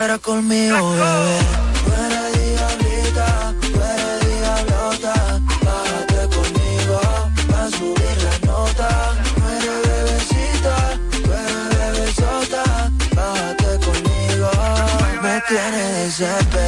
Era 0.00 0.16
conmigo, 0.16 0.92
bebé. 0.92 1.38
Tú 1.82 1.90
diablita, 2.38 3.52
tú 3.60 3.66
diablota. 4.28 5.14
Bájate 5.64 6.20
conmigo, 6.36 7.00
va 7.52 7.64
a 7.64 7.68
subir 7.68 8.16
la 8.22 8.46
nota. 8.46 8.88
No 9.40 9.50
eres 9.50 9.78
bebecita, 9.88 10.74
tú 11.10 11.18
bebesota. 11.28 12.62
Bájate 13.16 13.70
conmigo, 13.84 14.50
me 15.20 15.42
tienes 15.48 16.18
desesperado 16.18 16.67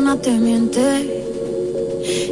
Persona 0.00 0.16
te. 0.16 1.24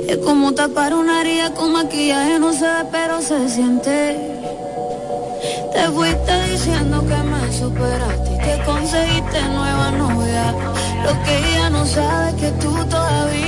Es 0.08 0.16
como 0.18 0.54
tapar 0.54 0.94
una 0.94 1.20
herida 1.20 1.52
con 1.52 1.72
maquillaje, 1.72 2.38
no 2.38 2.52
se 2.52 2.66
pero 2.90 3.20
se 3.20 3.48
siente. 3.48 4.16
Te 5.72 5.82
fuiste 5.90 6.50
diciendo 6.50 7.04
que 7.06 7.16
me 7.30 7.52
superaste 7.52 8.34
y 8.34 8.38
que 8.38 8.64
conseguiste 8.64 9.42
nueva 9.54 9.90
novia. 9.90 10.54
Lo 11.04 11.12
que 11.24 11.38
ella 11.38 11.70
no 11.70 11.84
sabe 11.84 12.36
que 12.36 12.50
tú 12.52 12.72
todavía 12.88 13.47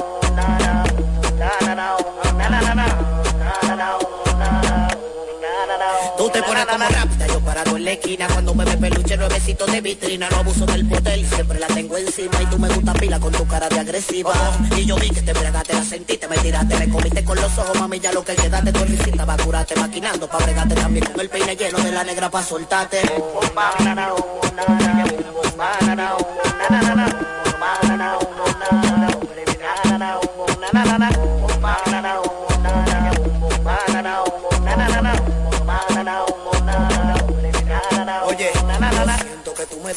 Tú 6.31 6.39
te 6.39 6.43
pones 6.43 6.65
como 6.65 6.85
rápida, 6.85 7.27
yo 7.27 7.39
parado 7.41 7.75
en 7.75 7.83
la 7.83 7.91
esquina 7.91 8.25
Cuando 8.31 8.55
me 8.55 8.63
ve 8.63 8.77
peluche, 8.77 9.17
nuevecito 9.17 9.65
de 9.65 9.81
vitrina. 9.81 10.29
No 10.29 10.37
abuso 10.37 10.65
del 10.65 10.87
poder, 10.87 11.25
siempre 11.25 11.59
la 11.59 11.67
tengo 11.67 11.97
encima. 11.97 12.41
Y 12.41 12.45
tú 12.45 12.57
me 12.57 12.69
gusta 12.69 12.93
pila 12.93 13.19
con 13.19 13.33
tu 13.33 13.45
cara 13.47 13.67
de 13.67 13.79
agresiva. 13.79 14.31
Y 14.77 14.85
yo 14.85 14.95
vi 14.95 15.09
que 15.09 15.21
te 15.21 15.33
bregaste, 15.33 15.73
la 15.73 15.83
sentiste, 15.83 16.27
me 16.29 16.37
tiraste 16.37 16.77
Me 16.77 16.89
comiste 16.89 17.23
con 17.25 17.35
los 17.35 17.57
ojos, 17.57 17.77
mami, 17.77 17.99
ya 17.99 18.13
lo 18.13 18.23
que 18.23 18.35
queda 18.35 18.61
de 18.61 18.71
tu 18.71 18.83
risita 18.85 19.25
Va 19.25 19.33
a 19.33 19.37
curarte 19.37 19.75
maquinando, 19.75 20.27
pa' 20.29 20.37
bregarte 20.37 20.75
también 20.75 21.05
Con 21.05 21.19
el 21.19 21.29
peine 21.29 21.55
lleno 21.55 21.79
de 21.79 21.91
la 21.91 22.03
negra 22.03 22.29
pa' 22.29 22.43
soltarte 22.43 23.01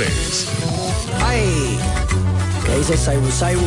103. 0.00 0.46
Ay, 1.26 1.78
¿qué 2.64 2.78
dice 2.78 2.96
Saibu 2.96 3.30
Saibu? 3.30 3.66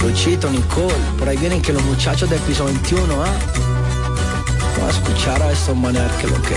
Luchito, 0.00 0.50
Nicole, 0.50 0.94
por 1.18 1.28
ahí 1.28 1.36
vienen 1.36 1.60
que 1.60 1.72
los 1.72 1.82
muchachos 1.82 2.28
del 2.30 2.40
piso 2.40 2.64
21, 2.64 3.22
¿ah? 3.22 3.26
Vamos 4.78 4.94
a 4.94 4.98
escuchar 4.98 5.42
a 5.42 5.52
estos 5.52 5.76
maneras 5.76 6.10
que 6.20 6.26
lo 6.26 6.40
que. 6.42 6.54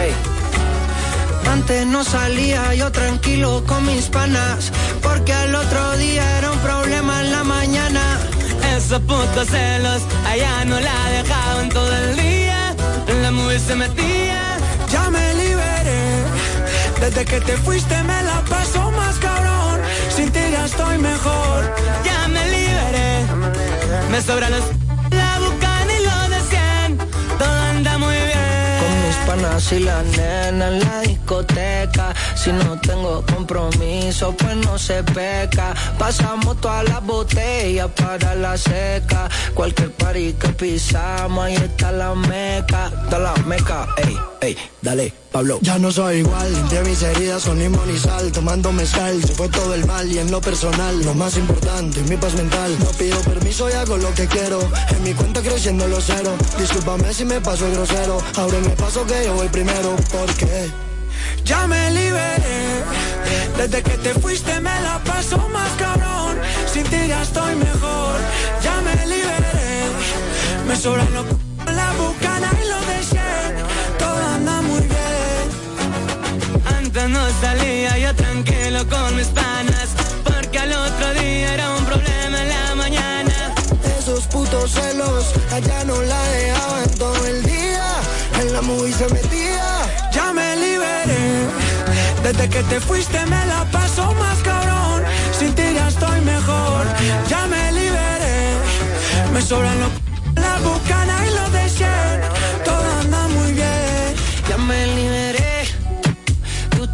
Ey. 0.00 0.12
Antes 1.50 1.86
no 1.86 2.02
salía 2.02 2.74
yo 2.74 2.90
tranquilo 2.90 3.62
con 3.66 3.86
mis 3.86 4.06
panas, 4.06 4.72
porque 5.02 5.32
al 5.32 5.54
otro 5.54 5.96
día 5.98 6.38
era 6.38 6.50
un 6.50 6.58
problema 6.58 7.20
en 7.20 7.32
la 7.32 7.44
mañana. 7.44 8.18
Esos 8.76 9.00
putos 9.00 9.48
celos, 9.48 10.02
allá 10.26 10.64
no 10.64 10.80
la 10.80 11.10
dejaban 11.10 11.68
todo 11.68 11.92
el 11.96 12.16
día. 12.16 12.74
En 13.06 13.22
la 13.22 13.30
movie 13.30 13.60
se 13.60 13.74
metía. 13.76 14.23
Desde 17.04 17.22
que 17.26 17.38
te 17.38 17.54
fuiste 17.58 18.02
me 18.04 18.22
la 18.22 18.40
paso 18.48 18.90
más 18.92 19.16
cabrón, 19.18 19.78
sin 20.08 20.32
ti 20.32 20.40
ya 20.50 20.64
estoy 20.64 20.96
mejor. 20.96 21.74
Ya 22.02 22.28
me 22.28 22.42
liberé. 22.48 23.26
Me 24.10 24.22
sobran 24.22 24.50
los. 24.52 24.64
La 25.10 25.38
bucana 25.38 25.92
y 25.98 26.02
lo 26.02 26.18
de 26.34 26.40
100. 26.40 26.98
Todo 27.38 27.60
anda 27.72 27.98
muy 27.98 28.14
bien. 28.14 28.78
Con 28.80 29.06
mis 29.06 29.16
panas 29.26 29.72
y 29.72 29.80
la 29.80 30.02
nena 30.02 30.68
en 30.68 30.80
la 30.80 31.00
discoteca. 31.02 32.14
Si 32.34 32.50
no 32.52 32.80
tengo 32.80 33.22
compromiso, 33.26 34.34
pues 34.38 34.56
no 34.56 34.78
se 34.78 35.02
peca. 35.02 35.74
Pasamos 35.98 36.58
todas 36.62 36.88
las 36.88 37.04
botellas 37.04 37.90
para 38.00 38.34
la 38.34 38.56
seca. 38.56 39.28
Cualquier 39.52 39.92
party 39.92 40.32
que 40.40 40.48
pisamos, 40.48 41.44
ahí 41.44 41.56
está 41.56 41.92
la 41.92 42.14
meca. 42.14 42.90
Da 43.10 43.18
la 43.18 43.34
meca, 43.44 43.88
ey, 43.98 44.16
dale, 44.82 45.12
Pablo. 45.32 45.58
Ya 45.62 45.78
no 45.78 45.90
soy 45.90 46.18
igual, 46.18 46.54
entre 46.54 46.82
mis 46.84 47.02
heridas 47.02 47.42
son 47.42 47.58
limón 47.58 47.88
y 47.90 47.98
sal 47.98 48.30
Tomando 48.32 48.72
mezcal, 48.72 49.22
se 49.24 49.34
fue 49.34 49.48
todo 49.48 49.74
el 49.74 49.86
mal 49.86 50.10
Y 50.10 50.18
en 50.18 50.30
lo 50.30 50.40
personal, 50.40 51.04
lo 51.04 51.14
más 51.14 51.36
importante, 51.36 52.00
mi 52.02 52.16
paz 52.16 52.34
mental 52.34 52.76
No 52.78 52.90
pido 52.90 53.18
permiso 53.20 53.68
y 53.70 53.72
hago 53.72 53.96
lo 53.96 54.12
que 54.14 54.26
quiero 54.26 54.60
En 54.94 55.02
mi 55.02 55.14
cuenta 55.14 55.40
creciendo 55.40 55.86
los 55.88 56.04
cero 56.04 56.34
Discúlpame 56.58 57.12
si 57.12 57.24
me 57.24 57.40
paso 57.40 57.66
el 57.66 57.74
grosero 57.74 58.18
Ahora 58.36 58.58
me 58.60 58.70
paso 58.70 59.06
que 59.06 59.24
yo 59.24 59.34
voy 59.34 59.48
primero 59.48 59.96
Porque 60.12 60.70
Ya 61.44 61.66
me 61.66 61.90
liberé. 61.90 62.84
Desde 63.56 63.82
que 63.82 63.98
te 63.98 64.14
fuiste 64.14 64.60
me 64.60 64.80
la 64.80 65.02
paso 65.04 65.38
más 65.48 65.70
cabrón. 65.78 66.38
Sin 66.72 66.84
ti 66.84 67.08
ya 67.08 67.22
estoy 67.22 67.54
mejor. 67.56 68.16
Ya 68.62 68.80
me 68.80 69.06
liberé. 69.06 69.88
Me 70.66 70.76
sobran 70.76 71.12
los 71.12 71.26
No 77.08 77.20
salía 77.38 77.98
yo 77.98 78.14
tranquilo 78.14 78.88
con 78.88 79.14
mis 79.16 79.26
panas. 79.26 79.88
Porque 80.24 80.58
al 80.58 80.72
otro 80.72 81.12
día 81.12 81.52
era 81.52 81.74
un 81.74 81.84
problema 81.84 82.42
en 82.42 82.48
la 82.48 82.74
mañana. 82.74 83.34
esos 83.98 84.26
putos 84.26 84.70
celos 84.70 85.32
Allá 85.52 85.84
no 85.84 86.00
la 86.00 86.22
dejaban 86.28 86.88
todo 86.98 87.26
el 87.26 87.42
día 87.42 87.86
En 88.40 88.52
la 88.52 88.62
movie 88.62 88.92
se 88.92 89.06
metía 89.08 89.66
Ya 90.12 90.32
me 90.32 90.56
liberé. 90.56 91.48
Desde 92.22 92.48
que 92.48 92.62
te 92.62 92.80
fuiste 92.80 93.26
me 93.26 93.44
la 93.46 93.64
paso 93.70 94.14
más 94.14 94.38
cabrón. 94.38 95.02
Sin 95.38 95.54
ti 95.54 95.62
ya 95.74 95.88
estoy 95.88 96.20
mejor. 96.22 96.86
Ya 97.28 97.46
me 97.46 97.70
liberé. 97.72 98.56
Me 99.34 99.42
sobran 99.42 99.78
los 99.78 99.90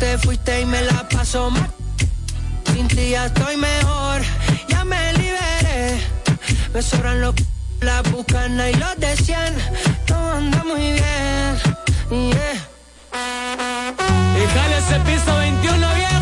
te 0.00 0.16
fuiste 0.18 0.62
y 0.62 0.66
me 0.66 0.80
la 0.82 1.06
paso 1.08 1.50
más. 1.50 1.68
Sin 2.72 2.88
ti 2.88 3.10
ya 3.10 3.26
estoy 3.26 3.56
mejor. 3.56 4.22
Ya 4.68 4.84
me 4.84 5.12
liberé. 5.12 6.00
Me 6.72 6.82
sobran 6.82 7.20
los 7.20 7.34
la 7.82 8.02
bucana 8.02 8.70
y 8.70 8.74
los 8.74 8.96
de 8.96 9.14
100. 9.14 9.38
Todo 10.06 10.32
anda 10.32 10.64
muy 10.64 10.92
bien. 10.98 11.52
Yeah. 12.10 12.56
Y 14.40 14.42
jale 14.54 14.78
ese 14.78 14.98
piso 15.00 15.36
21 15.36 15.94
viejo. 15.94 16.19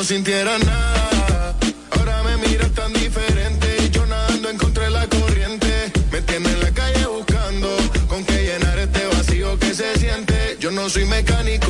no 0.00 0.04
sintiera 0.04 0.58
nada. 0.60 1.54
Ahora 1.90 2.22
me 2.22 2.48
miras 2.48 2.70
tan 2.72 2.90
diferente. 2.94 3.66
Y 3.84 3.90
yo 3.90 4.06
nadando 4.06 4.48
encontré 4.48 4.88
la 4.88 5.06
corriente. 5.06 5.92
Me 6.10 6.22
tiene 6.22 6.50
en 6.50 6.60
la 6.60 6.70
calle 6.70 7.04
buscando 7.04 7.68
con 8.08 8.24
qué 8.24 8.44
llenar 8.44 8.78
este 8.78 9.04
vacío 9.08 9.58
que 9.58 9.74
se 9.74 9.98
siente. 9.98 10.56
Yo 10.58 10.70
no 10.70 10.88
soy 10.88 11.04
mecánico 11.04 11.69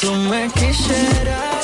tú 0.00 0.12
me 0.14 0.48
quisieras. 0.50 1.57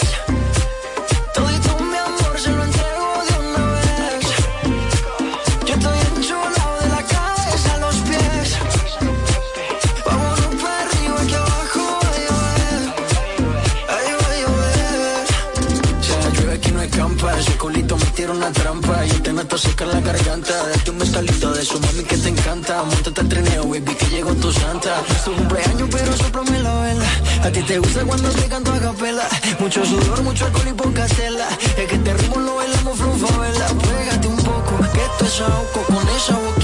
Te 19.63 19.85
en 19.85 19.91
la 19.91 20.01
garganta. 20.01 20.53
Date 20.69 20.91
un 20.91 20.99
bestalito 20.99 21.53
de 21.53 21.65
su 21.65 21.79
mami 21.79 22.03
que 22.03 22.17
te 22.17 22.29
encanta. 22.29 22.83
Montate 22.83 23.21
al 23.21 23.29
trineo, 23.29 23.65
baby, 23.65 23.95
que 23.95 24.07
llegó 24.07 24.35
tu 24.35 24.53
santa. 24.53 25.01
Es 25.09 25.25
tu 25.25 25.33
cumpleaños, 25.33 25.89
pero 25.93 26.17
soplame 26.17 26.59
la 26.59 26.75
vela. 26.81 27.07
A 27.45 27.51
ti 27.51 27.63
te 27.63 27.79
gusta 27.79 28.05
cuando 28.05 28.29
te 28.31 28.49
canto 28.49 28.73
a 28.73 28.81
capela. 28.81 29.29
Mucho 29.61 29.85
sudor, 29.85 30.23
mucho 30.23 30.47
alcohol 30.47 30.69
y 30.69 30.73
poca 30.73 31.07
tela. 31.07 31.49
Es 31.77 31.87
que 31.89 31.95
este 31.95 32.15
ritmo 32.15 32.41
lo 32.41 32.57
bailamos 32.57 32.99
vela. 32.99 33.67
Pégate 33.69 34.27
un 34.27 34.37
poco, 34.39 34.79
que 34.93 35.03
esto 35.05 35.25
es 35.25 35.41
ahogo. 35.41 35.83
Con 35.87 36.09
esa 36.09 36.37
boquita 36.37 36.64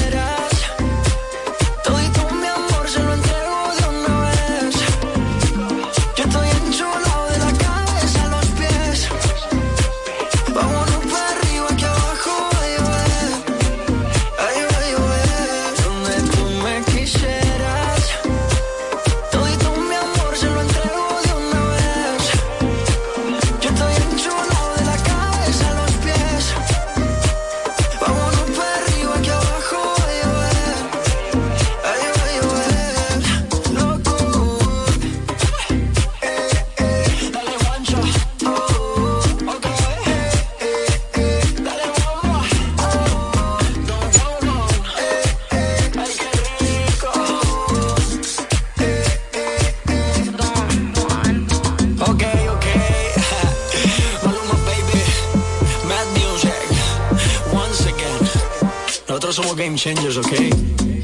game 59.63 59.77
changers, 59.77 60.17
¿ok? 60.17 60.31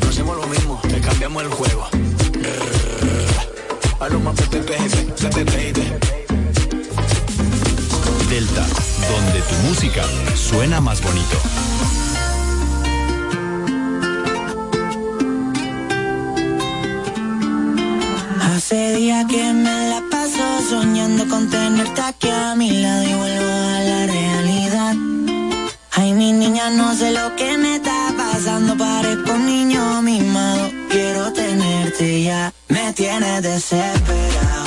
No 0.01 0.09
hacemos 0.09 0.35
lo 0.35 0.47
mismo, 0.47 0.81
te 0.89 0.99
cambiamos 0.99 1.43
el 1.43 1.49
juego. 1.49 1.87
Delta, 8.29 8.65
donde 9.11 9.41
tu 9.41 9.55
música 9.67 10.03
suena 10.35 10.81
más 10.81 11.03
bonito. 11.03 11.37
Hace 18.41 18.95
días 18.95 19.25
que 19.29 19.53
me 19.53 19.89
la 19.89 20.01
paso 20.09 20.43
soñando 20.67 21.27
con 21.27 21.47
tenerte 21.49 22.01
aquí 22.01 22.29
a 22.29 22.55
mi 22.55 22.71
lado 22.71 23.03
y 23.03 23.13
vuelvo 23.13 23.51
a 23.51 23.79
la 23.81 24.07
realidad. 24.07 24.95
Ay, 25.91 26.13
mi 26.13 26.31
niña, 26.31 26.71
no 26.71 26.95
sé 26.95 27.11
lo 27.11 27.35
que 27.35 27.55
me 27.59 27.75
está 27.75 27.96
pasando, 28.37 28.77
parezco 28.77 29.33
un 29.33 29.45
niño 29.47 30.01
mimado. 30.03 30.69
Quiero 30.91 31.33
tenerte 31.33 32.23
ya, 32.23 32.53
me 32.67 32.93
tienes 32.93 33.41
desesperado. 33.41 34.66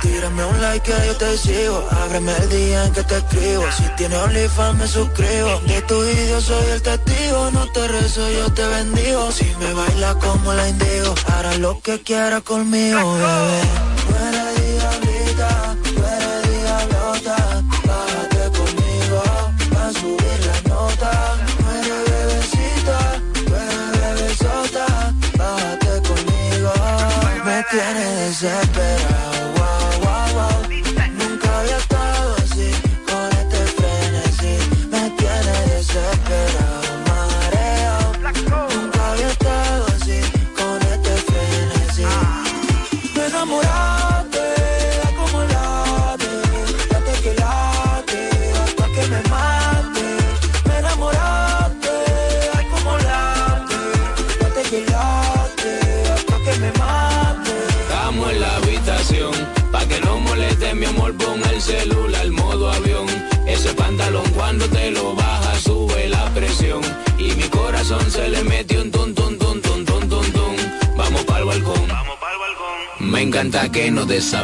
Tírame 0.00 0.44
un 0.44 0.60
like 0.60 0.92
que 0.92 1.06
yo 1.06 1.16
te 1.16 1.36
sigo. 1.36 1.84
Ábreme 1.90 2.32
el 2.36 2.48
día 2.50 2.84
en 2.84 2.92
que 2.92 3.02
te 3.02 3.16
escribo. 3.16 3.64
Si 3.72 3.82
tienes 3.96 4.18
OnlyFans 4.18 4.78
me 4.78 4.86
suscribo. 4.86 5.60
De 5.66 5.82
tu 5.82 6.00
video 6.02 6.40
soy 6.40 6.70
el 6.70 6.80
testigo. 6.80 7.50
No 7.50 7.66
te 7.72 7.88
rezo, 7.88 8.30
yo 8.30 8.52
te 8.52 8.64
bendigo. 8.64 9.32
Si 9.32 9.44
me 9.58 9.72
baila 9.72 10.14
como 10.20 10.52
la 10.52 10.68
indigo, 10.68 11.14
hará 11.26 11.58
lo 11.58 11.80
que 11.80 12.00
quiera 12.00 12.42
conmigo, 12.42 13.14
bebé. 13.14 13.93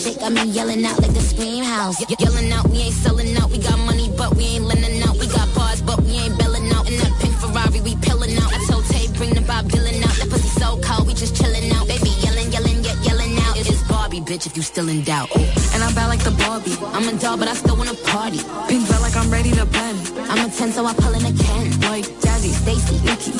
Shit 0.00 0.18
got 0.18 0.32
me 0.32 0.44
yelling 0.50 0.84
out 0.84 0.98
like 1.02 1.12
the 1.12 1.20
scream 1.20 1.62
house. 1.62 2.00
Ye- 2.00 2.16
yelling 2.18 2.50
out, 2.52 2.66
we 2.70 2.78
ain't 2.88 2.94
selling 2.94 3.36
out. 3.36 3.50
We 3.50 3.58
got 3.58 3.78
money, 3.80 4.08
but 4.16 4.34
we 4.34 4.44
ain't 4.56 4.64
lending 4.64 5.02
out. 5.02 5.16
We 5.18 5.26
got 5.26 5.48
bars, 5.54 5.82
but 5.82 6.00
we 6.02 6.12
ain't 6.24 6.38
belling 6.38 6.72
out. 6.72 6.88
In 6.88 6.96
that 6.96 7.12
pink 7.20 7.34
Ferrari, 7.36 7.80
we 7.80 7.94
pillin' 7.96 8.36
out. 8.40 8.50
I 8.52 8.58
told 8.64 8.84
Tay, 8.86 9.08
bring 9.18 9.34
the 9.34 9.42
Bob 9.42 9.68
Dylan 9.68 10.00
out. 10.06 10.14
That 10.16 10.28
pussy 10.30 10.48
so 10.60 10.80
cold, 10.80 11.06
we 11.06 11.14
just 11.14 11.34
chillin' 11.34 11.72
out. 11.76 11.86
Baby 11.86 12.10
yelling, 12.24 12.50
yelling, 12.50 12.82
yet 12.82 12.96
yelling 13.04 13.36
out. 13.44 13.58
It's 13.58 13.82
Barbie, 13.88 14.20
bitch, 14.20 14.46
if 14.46 14.56
you 14.56 14.62
still 14.62 14.88
in 14.88 15.02
doubt. 15.04 15.28
And 15.74 15.82
I'm 15.84 15.94
bad 15.94 16.08
like 16.08 16.24
the 16.24 16.32
Barbie. 16.42 16.76
I'm 16.96 17.06
a 17.08 17.12
doll, 17.20 17.36
but 17.36 17.48
I 17.48 17.54
still 17.54 17.76
wanna 17.76 17.94
party. 18.08 18.40
Pink 18.68 18.86
felt 18.88 19.02
like 19.02 19.16
I'm 19.16 19.30
ready 19.30 19.52
to 19.52 19.66
bend. 19.66 19.98
I'm 20.30 20.48
a 20.48 20.50
10, 20.50 20.72
so 20.72 20.86
I 20.86 20.94
pull 20.94 21.12
in 21.12 21.24
a 21.26 21.34
Ken. 21.44 21.64
Like 21.92 22.06
Jazzy, 22.24 22.52
Stacy, 22.62 22.96
Nikki. 23.04 23.32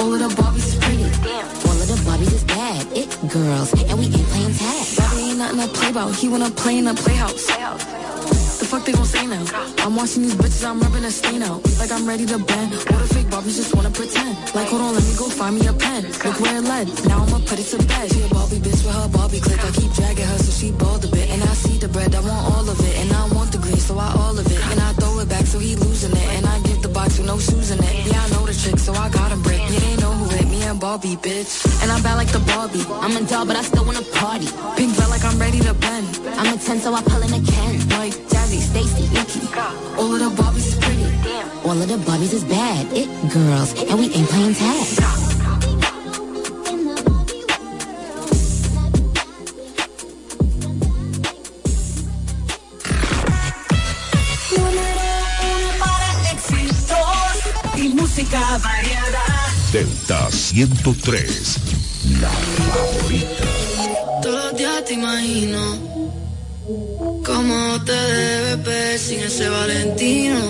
All 0.00 0.14
of 0.14 0.20
the 0.24 0.30
Barbies 0.40 0.66
is 0.72 0.76
pretty. 0.80 1.04
All 1.68 1.76
of 1.82 1.88
the 1.92 1.98
Barbies 2.08 2.32
is 2.32 2.44
bad. 2.44 2.86
It 2.96 3.08
girls, 3.28 3.72
and 3.74 3.98
we 3.98 4.06
ain't 4.06 4.28
playing 4.32 4.54
tag. 4.54 5.07
Bobby 5.38 5.50
ain't 5.50 5.56
nothing 5.56 5.72
to 5.72 5.78
play 5.78 5.90
about. 5.90 6.14
He 6.14 6.28
wanna 6.28 6.50
play 6.50 6.78
in 6.78 6.84
the 6.84 6.94
playhouse. 6.94 7.46
The 8.58 8.64
fuck 8.66 8.84
they 8.84 8.92
gon' 8.92 9.04
say 9.04 9.24
now? 9.26 9.44
I'm 9.86 9.94
watching 9.94 10.22
these 10.22 10.34
bitches, 10.34 10.66
I'm 10.66 10.80
rubbing 10.80 11.04
a 11.04 11.10
stain 11.10 11.42
out. 11.42 11.62
Like 11.78 11.92
I'm 11.92 12.06
ready 12.06 12.26
to 12.26 12.38
bend. 12.38 12.72
All 12.90 12.98
the 12.98 13.08
fake 13.14 13.26
Barbies 13.30 13.56
just 13.56 13.74
wanna 13.74 13.90
pretend. 13.90 14.34
Like, 14.54 14.68
hold 14.68 14.82
on, 14.82 14.94
let 14.94 15.04
me 15.04 15.14
go 15.16 15.28
find 15.30 15.54
me 15.58 15.66
a 15.66 15.72
pen. 15.72 16.02
Look 16.24 16.40
where 16.40 16.56
it 16.58 16.64
led. 16.64 16.88
Now 17.06 17.22
I'ma 17.22 17.38
put 17.46 17.58
it 17.58 17.70
to 17.70 17.78
bed. 17.86 18.10
She 18.10 18.22
a 18.22 18.28
Barbie 18.28 18.58
bitch 18.58 18.82
with 18.82 18.96
her 18.98 19.08
Barbie 19.08 19.40
click. 19.40 19.62
I 19.62 19.70
keep 19.70 19.92
dragging 19.92 20.26
her 20.26 20.38
so 20.38 20.50
she 20.50 20.72
bald 20.72 21.04
a 21.04 21.08
bit. 21.08 21.30
And 21.30 21.42
I 21.42 21.54
see 21.54 21.78
the 21.78 21.88
bread, 21.88 22.14
I 22.14 22.20
want 22.20 22.42
all 22.52 22.66
of 22.68 22.78
it. 22.80 22.94
And 22.98 23.12
I 23.12 23.28
want 23.34 23.52
the 23.52 23.58
green, 23.58 23.78
so 23.78 23.96
I 23.96 24.10
all 24.18 24.36
of 24.36 24.46
it. 24.46 24.60
And 24.72 24.80
I 24.80 24.92
throw 24.94 25.20
it 25.20 25.28
back 25.28 25.46
so 25.46 25.58
he 25.58 25.76
losing 25.76 26.12
it. 26.12 26.28
And 26.36 26.46
I 26.46 26.58
give 26.62 26.82
the 26.82 26.88
box 26.88 27.18
with 27.18 27.28
no 27.28 27.38
shoes 27.38 27.70
in 27.70 27.78
it. 27.78 27.94
Yeah, 28.10 28.24
I 28.24 28.28
know 28.34 28.44
the 28.44 28.54
trick, 28.54 28.78
so 28.78 28.92
I 28.92 29.08
got 29.08 29.30
him 29.30 29.42
brick. 29.42 29.62
You 29.70 29.97
hit 30.68 30.80
Barbie, 30.80 31.16
bitch. 31.16 31.64
And 31.82 31.90
I'm 31.90 32.02
bad 32.02 32.16
like 32.16 32.28
the 32.28 32.40
Barbie. 32.40 32.84
I'm 32.88 33.16
a 33.16 33.26
doll, 33.28 33.46
but 33.46 33.56
I 33.56 33.62
still 33.62 33.84
wanna 33.84 34.02
party. 34.02 34.48
Pink 34.76 34.94
felt 34.94 35.10
like 35.10 35.24
I'm 35.24 35.38
ready 35.38 35.60
to 35.60 35.74
bend. 35.74 36.06
I'm 36.38 36.54
a 36.54 36.58
10, 36.58 36.80
so 36.80 36.94
I 36.94 37.02
pull 37.02 37.22
in 37.22 37.32
a 37.32 37.42
Ken. 37.52 37.88
Like 37.98 38.14
Jazzy, 38.32 38.60
Stacy, 38.60 39.04
Nikki. 39.14 39.40
All 39.98 40.14
of 40.14 40.20
the 40.20 40.30
Barbies 40.42 40.68
is 40.68 40.76
pretty. 40.76 41.04
All 41.64 41.80
of 41.82 41.88
the 41.88 41.98
Barbies 42.08 42.32
is 42.32 42.44
bad. 42.44 42.86
It 42.92 43.08
girls, 43.32 43.70
and 43.82 43.98
we 43.98 44.06
ain't 44.12 44.28
playing 44.28 44.54
tag. 44.54 45.28
música 58.18 58.58
variada. 58.58 58.97
Delta 59.72 60.30
103. 60.30 61.58
La 62.22 62.30
favorita. 62.30 63.44
Todos 64.22 64.44
los 64.44 64.56
días 64.56 64.84
te 64.86 64.94
imagino 64.94 65.60
cómo 67.22 67.84
te 67.84 67.92
debes 67.92 68.64
ver 68.64 68.98
sin 68.98 69.20
ese 69.20 69.46
Valentino. 69.50 70.40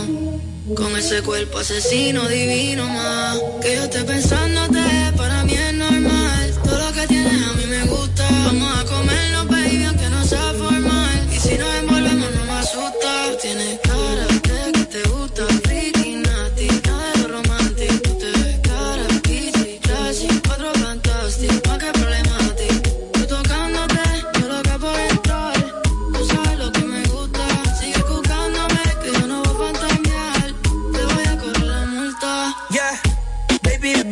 Con 0.76 0.96
ese 0.96 1.20
cuerpo 1.22 1.58
asesino 1.58 2.28
divino 2.28 2.86
más. 2.88 3.38
Que 3.60 3.74
yo 3.74 3.82
esté 3.84 4.04
pensándote, 4.04 5.12
para 5.16 5.42
mí 5.42 5.52
es 5.52 5.74
normal. 5.74 6.54
Todo 6.62 6.78
lo 6.78 6.92
que 6.92 7.06
tienes 7.08 7.42
a 7.42 7.52
mí 7.54 7.66
me 7.66 7.84
gusta. 7.86 8.28
Vamos 8.46 8.78
a 8.78 8.84
comerlo, 8.84 9.37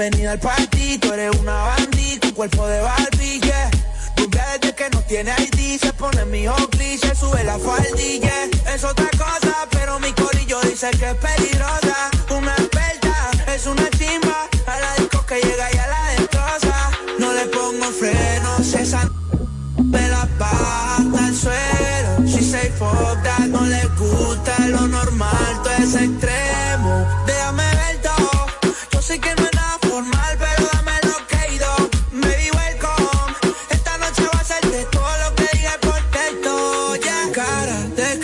bienvenida 0.07 0.33
al 0.33 0.39
party. 0.39 0.99
Tú 0.99 1.13
eres 1.13 1.37
una 1.41 1.55
bandita, 1.55 2.29
con 2.29 2.35
cuerpo 2.35 2.67
de 2.69 2.81
Barbie, 2.81 3.41
yeah. 3.41 3.71
Desde 4.17 4.75
que 4.75 4.91
no 4.91 5.01
tiene 5.03 5.33
ID, 5.39 5.81
se 5.81 5.93
pone 5.95 6.25
mi 6.27 6.47
Oakley, 6.47 6.97
se 6.99 7.15
sube 7.15 7.43
la 7.43 7.59
faldilla. 7.59 8.33
Es 8.73 8.85
otra 8.85 9.09
cosa, 9.19 9.67
pero 9.71 9.99
mi 9.99 10.13
corillo 10.13 10.61
dice 10.63 10.91
que 10.91 11.11
es 11.11 11.15
peligrosa. 11.17 12.11
Una 12.31 12.53
experta, 12.53 13.31
es 13.53 13.67
una 13.67 13.89
chimba. 13.91 14.49
A 14.67 14.81
la 14.81 14.95
disco 14.99 15.27
que 15.27 15.41
llega 15.41 15.69
y 15.73 15.79
a 15.79 15.87
la 15.89 16.03
destroza. 16.19 16.91
No 17.19 17.33
le 17.33 17.47
pongo 17.47 17.87
frenos, 17.91 18.75
esa 18.75 19.11
me 19.83 20.09
la 20.09 20.29
baja 20.39 20.99
el 21.27 21.35
suelo. 21.35 22.07
Say 22.47 22.71
fuck 22.79 23.23
that, 23.25 23.47
no 23.49 23.61
le 23.63 23.85
gusta 23.99 24.57
lo 24.69 24.87
normal, 24.87 25.63
todo 25.65 25.73
es 25.73 25.95
extremo. 25.95 27.07
Déjame 27.27 27.66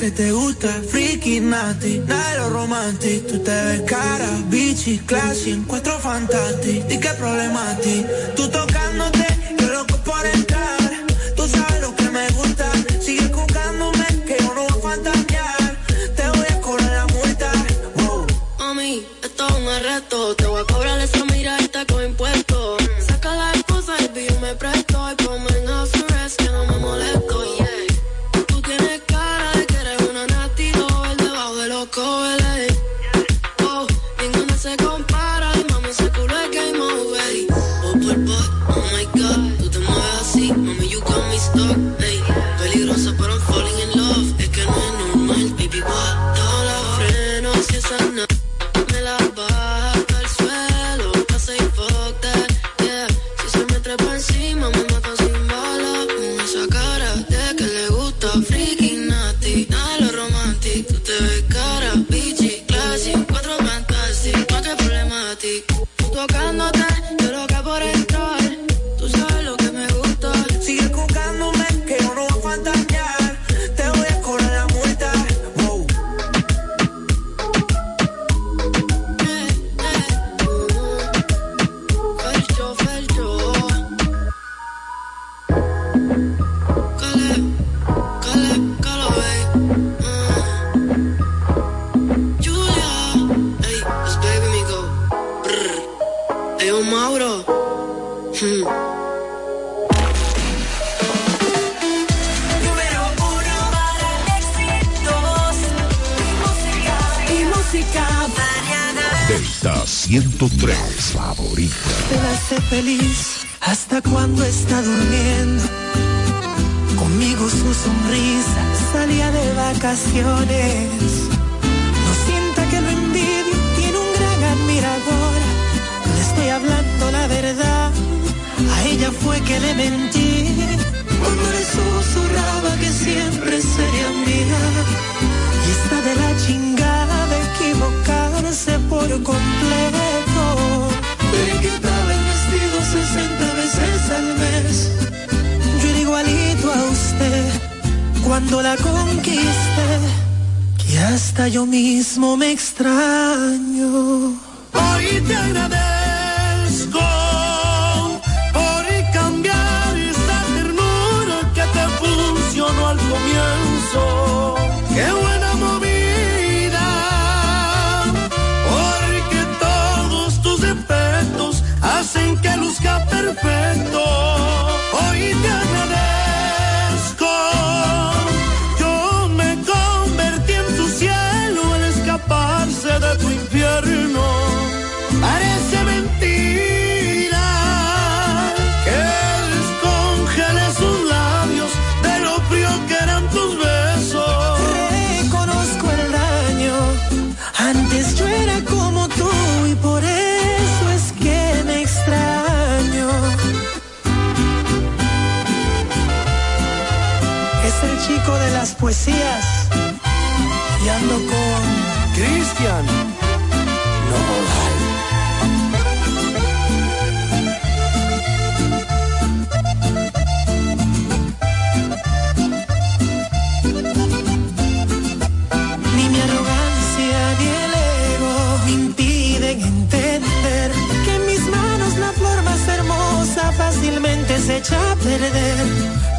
que 0.02 0.10
te 0.10 0.32
gusta, 0.32 0.68
freaky, 0.90 1.38
nasty, 1.38 2.00
nada 2.00 2.32
de 2.32 2.38
lo 2.40 2.50
romantic. 2.50 3.24
Tú 3.28 3.38
te 3.38 3.52
ves 3.66 3.82
cara, 3.82 4.28
bichi, 4.48 4.98
classy, 4.98 5.52
encuentro 5.52 5.96
fantástico. 6.00 6.86
¿Y 6.90 6.98
qué 6.98 7.10
problema 7.10 7.76
ti? 7.80 8.04
Tú 8.34 8.48
tocándote, 8.48 9.26
yo 9.60 9.68
loco 9.68 9.96
por 9.98 10.26
entrar. 10.26 10.90
Tú 11.36 11.46
sabes 11.46 11.80
lo 11.82 11.94
que 11.94 12.10
me 12.10 12.28
gusta. 12.30 12.68
Sigue 13.00 13.28
jugándome, 13.32 14.06
que 14.26 14.38
yo 14.40 14.52
no 14.56 14.62
voy 14.66 14.76
a 14.76 14.82
fantasear. 14.88 15.76
Te 16.16 16.28
voy 16.30 16.46
a 16.50 16.60
cobrar 16.60 16.92
la 17.00 17.06
multa. 17.06 17.52
Wow. 17.98 18.26
Mami, 18.58 19.06
esto 19.22 19.46
es 19.46 19.54
un 19.54 19.68
arresto. 19.68 20.34
Te 20.34 20.46
voy 20.46 20.62
a 20.62 20.64
cobrar 20.64 20.98
esa 20.98 21.31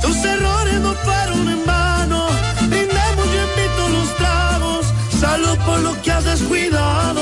Tus 0.02 0.18
errores 0.26 0.80
no 0.82 0.94
fueron 0.94 1.50
en 1.50 1.66
vano. 1.66 2.28
Brindemos 2.70 3.28
y 3.36 3.38
invito 3.48 3.90
los 3.98 4.16
tragos. 4.18 4.86
Salud 5.20 5.58
por 5.66 5.80
lo 5.80 6.02
que 6.02 6.12
has 6.12 6.26
descuidado. 6.26 7.22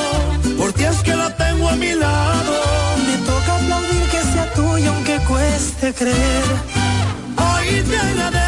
Por 0.58 0.74
ti 0.74 0.84
es 0.84 0.98
que 0.98 1.16
la 1.16 1.36
tengo 1.36 1.70
a 1.70 1.76
mi 1.76 1.94
lado. 1.94 2.54
Me 3.08 3.18
toca 3.26 3.56
aplaudir 3.56 4.04
que 4.12 4.22
sea 4.32 4.54
tuyo 4.54 4.94
aunque 4.94 5.18
cueste 5.28 5.94
creer. 5.94 6.46
Hoy 7.38 7.84
te 7.90 7.98
agradezco 7.98 8.41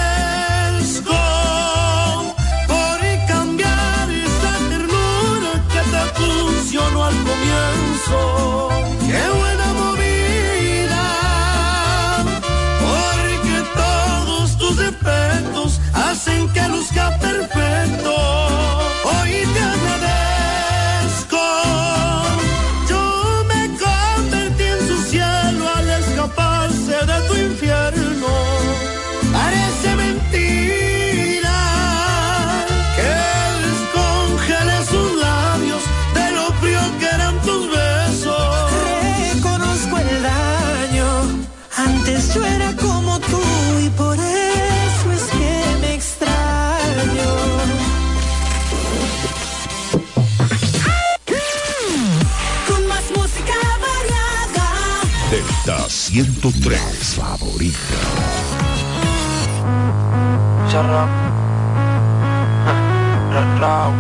103, 56.14 57.16
favorita. 57.16 57.78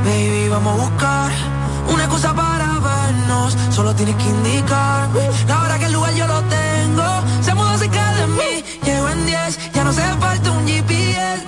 Baby, 0.05 0.47
vamos 0.47 0.79
a 0.79 0.83
buscar 0.83 1.31
una 1.91 2.07
cosa 2.07 2.35
para 2.35 2.77
vernos. 2.77 3.57
Solo 3.71 3.95
tienes 3.95 4.15
que 4.17 4.29
indicarme 4.29 5.27
la 5.47 5.61
hora 5.63 5.79
que 5.79 5.85
el 5.85 5.93
lugar 5.93 6.13
yo 6.13 6.27
lo 6.27 6.39
tengo. 6.41 7.03
Se 7.41 7.55
mudó 7.55 7.75
cerca 7.79 8.13
de 8.13 8.27
mí, 8.27 8.63
llego 8.83 9.09
en 9.09 9.25
10. 9.25 9.73
Ya 9.73 9.83
no 9.83 9.89
hace 9.89 10.03
falta 10.19 10.51
un 10.51 10.67
GPS, 10.67 11.47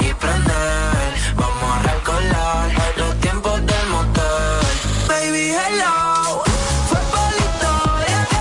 y 0.00 0.14
prender. 0.14 1.14
Vamos 1.36 1.76
a 1.76 1.82
recordar 1.82 2.70
los 2.96 3.20
tiempos 3.20 3.64
del. 3.64 4.66
Baby, 5.06 5.52
hello. 5.52 6.42
Fue 6.88 6.98
por 7.12 7.30
la 7.30 7.42
historia 7.46 8.18
que 8.30 8.40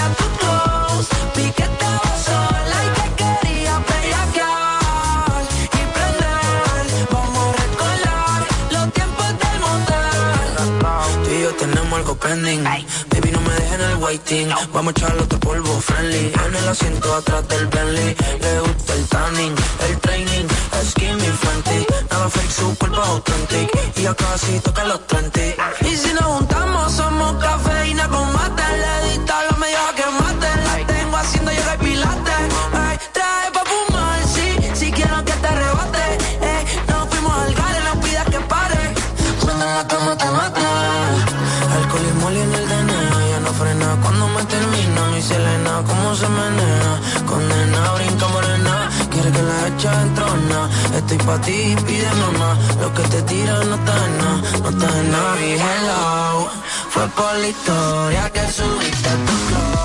a 0.00 0.08
tu 0.18 0.24
close. 0.38 1.08
Vi 1.36 1.46
que 1.52 1.62
estabas 1.62 2.18
sola 2.24 2.76
y 2.84 2.88
que 2.96 3.30
bellaquear 3.88 5.42
y 5.62 5.82
prender. 5.94 6.84
Vamos 7.12 7.44
a 7.46 7.52
recordar 7.62 8.38
los 8.72 8.86
tiempos 8.92 9.28
del 9.42 9.56
motel. 9.64 10.50
Tú 11.24 11.30
y 11.30 11.42
yo 11.42 11.50
tenemos 11.54 11.92
algo 12.00 12.14
pending. 12.16 12.64
Vamos 14.72 14.94
a 14.96 14.98
echarle 14.98 15.22
otro 15.22 15.38
polvo 15.38 15.80
friendly. 15.82 16.32
En 16.46 16.54
el 16.54 16.68
asiento 16.68 17.14
atrás 17.14 17.46
del 17.46 17.66
Bentley. 17.66 18.16
Le 18.40 18.60
gusta 18.60 18.94
el 18.94 19.06
tanning, 19.06 19.54
el 19.86 19.98
training. 19.98 20.46
Skinny 20.82 21.30
Fenty. 21.42 21.86
Nada 22.10 22.30
fake, 22.30 22.50
su 22.50 22.74
cuerpo 22.78 23.02
authentic. 23.02 23.68
Y 23.96 24.02
ya 24.04 24.14
casi 24.14 24.60
toca 24.60 24.84
los 24.84 25.06
30. 25.08 25.40
Y 25.82 25.94
si 25.94 26.14
nos 26.14 26.24
juntamos, 26.24 26.90
somos 26.90 27.36
cafeína 27.36 28.08
con 28.08 28.32
mate. 28.32 28.62
Le 28.82 29.10
di 29.10 29.18
lo 29.50 29.56
medio 29.58 29.78
a 29.78 29.94
que 29.94 30.06
mate. 30.06 30.48
La 30.64 30.86
tengo 30.86 31.16
haciendo 31.18 31.52
yoga 31.52 31.76
Selena, 45.28 45.82
cómo 45.86 46.14
se 46.14 46.26
menea. 46.26 46.92
Condena, 47.26 47.92
brinca 47.96 48.28
morena. 48.28 48.88
Quiere 49.10 49.30
que 49.30 49.42
la 49.42 49.58
echa 49.68 50.02
en 50.02 50.14
trona. 50.14 50.60
Estoy 50.96 51.18
pa' 51.18 51.38
ti, 51.42 51.76
pide 51.86 52.10
mamá. 52.22 52.56
Lo 52.80 52.88
que 52.94 53.02
te 53.12 53.20
tira 53.22 53.54
no 53.64 53.74
está 53.74 53.94
en 54.06 54.18
nada, 54.18 54.40
no 54.62 54.68
está 54.70 54.88
en 55.00 55.10
nada. 55.10 55.36
Hello. 55.38 56.48
Fue 56.92 57.06
por 57.08 57.34
la 57.42 57.48
historia 57.48 58.30
que 58.30 58.40
subiste 58.52 59.08
a 59.08 59.16
tu 59.26 59.34
close. 59.48 59.77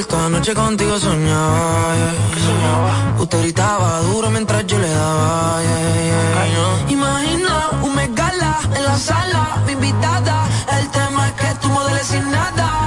Por 0.00 0.08
cierto, 0.08 0.26
anoche 0.26 0.54
contigo 0.54 0.98
soñaba. 0.98 1.94
yeah. 1.94 3.16
Usted 3.18 3.42
gritaba 3.42 4.00
duro 4.00 4.30
mientras 4.30 4.66
yo 4.66 4.78
le 4.78 4.88
daba. 4.88 5.60
yeah, 5.62 5.94
yeah, 5.94 6.46
yeah. 6.46 6.92
Imagina 6.92 7.70
un 7.82 7.94
megala 7.94 8.58
en 8.74 8.84
la 8.84 8.96
sala, 8.98 9.62
mi 9.66 9.72
invitada. 9.72 10.46
El 10.78 10.88
tema 10.90 11.26
es 11.28 11.32
que 11.34 11.54
tú 11.60 11.68
modeles 11.68 12.06
sin 12.06 12.30
nada. 12.30 12.79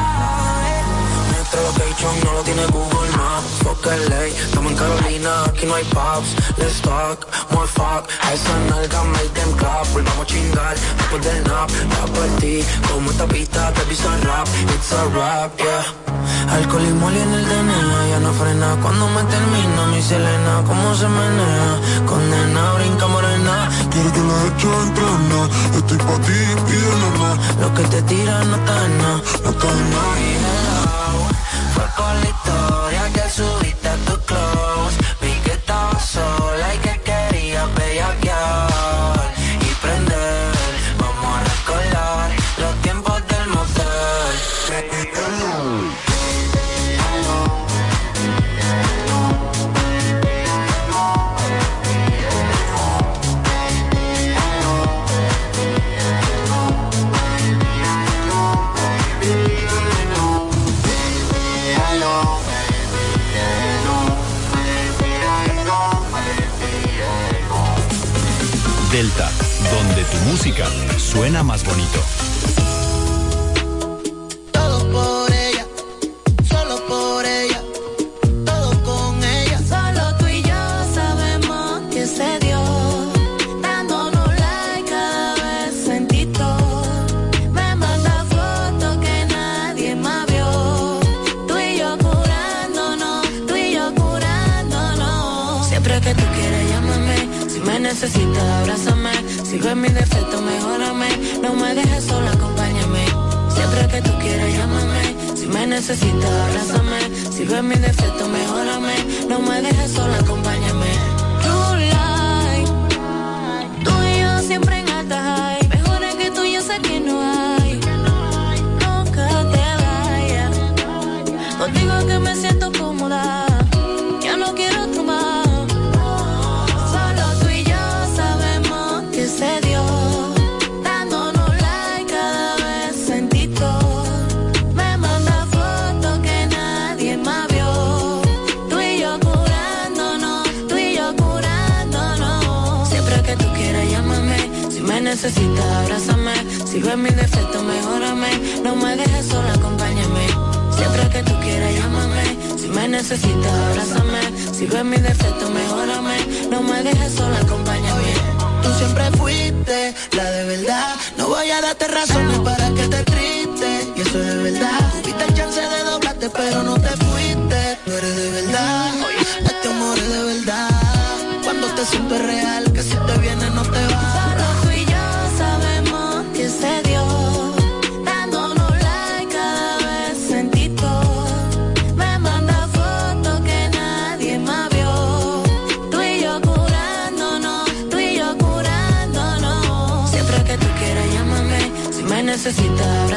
No 2.04 2.34
lo 2.34 2.43
tiene 2.43 2.66
Google 2.66 3.12
Maps. 3.18 3.64
Fuck 3.64 3.86
LA, 3.86 4.26
estamos 4.28 4.72
en 4.74 4.78
Carolina, 4.78 5.43
aquí 5.45 5.66
no 5.66 5.76
hay 5.76 5.84
pubs. 5.86 6.36
Let's 6.58 6.82
talk, 6.82 7.28
more 7.51 7.68
fuck. 7.68 8.10
A 8.22 8.34
esa 8.34 8.60
nalga 8.70 9.04
make 9.06 9.30
them 9.30 9.51
clap. 9.54 9.88
Volvamos 9.93 10.24
a 10.24 10.26
chingar 10.26 10.76
después 10.97 11.24
del 11.24 11.43
nap. 11.43 11.70
Ya 11.70 12.06
por 12.14 12.28
ti, 12.41 12.64
como 12.91 13.10
esta 13.10 13.26
pista 13.28 13.72
te 13.74 13.82
pisa 13.84 14.18
rap. 14.24 14.47
It's 14.76 14.91
a 14.91 15.04
rap, 15.16 15.58
yeah. 15.58 16.04
Alcohol 16.51 16.84
y 16.84 16.93
moli 16.93 17.20
en 17.20 17.34
el 17.34 17.45
DNA, 17.45 18.10
ya 18.10 18.20
no 18.20 18.34
frena 18.34 18.78
Cuando 18.82 19.08
me 19.10 19.24
termina 19.24 19.88
mi 19.88 20.01
Selena, 20.01 20.62
cómo 20.68 20.93
se 20.93 21.08
menea 21.08 21.80
Condena, 22.06 22.74
brinca 22.74 23.08
morena 23.08 23.70
Quiero 23.89 24.12
que 24.14 24.20
la 24.20 24.38
echo 24.47 24.84
entrena 24.84 25.49
Estoy 25.78 25.97
pa' 25.97 26.20
ti, 26.26 26.39
pídele 26.68 27.10
más 27.20 27.58
Lo 27.60 27.74
que 27.74 27.84
te 27.84 28.01
tira 28.04 28.43
no 28.43 28.56
está 28.56 28.86
en 28.86 28.97
nada 28.97 29.22
No 29.43 29.49
está 29.49 29.68
en 29.70 29.89
nada 29.91 30.62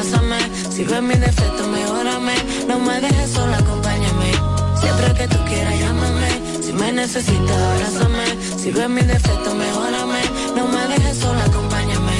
abrázame, 0.06 0.38
si 0.70 0.84
ves 0.84 1.02
mi 1.02 1.14
defecto 1.14 1.66
mejórame, 1.68 2.34
no 2.68 2.78
me 2.78 3.00
dejes 3.00 3.30
sola, 3.30 3.58
acompáñame. 3.58 4.32
Siempre 4.80 5.14
que 5.14 5.28
tú 5.28 5.44
quieras 5.46 5.78
llámame, 5.78 6.62
si 6.62 6.72
me 6.72 6.92
necesitas 6.92 7.56
abrázame, 7.56 8.24
si 8.56 8.70
ves 8.70 8.88
mi 8.88 9.02
defecto 9.02 9.54
mejórame, 9.54 10.20
no 10.54 10.68
me 10.68 10.86
dejes 10.88 11.18
sola, 11.18 11.44
acompáñame. 11.44 12.12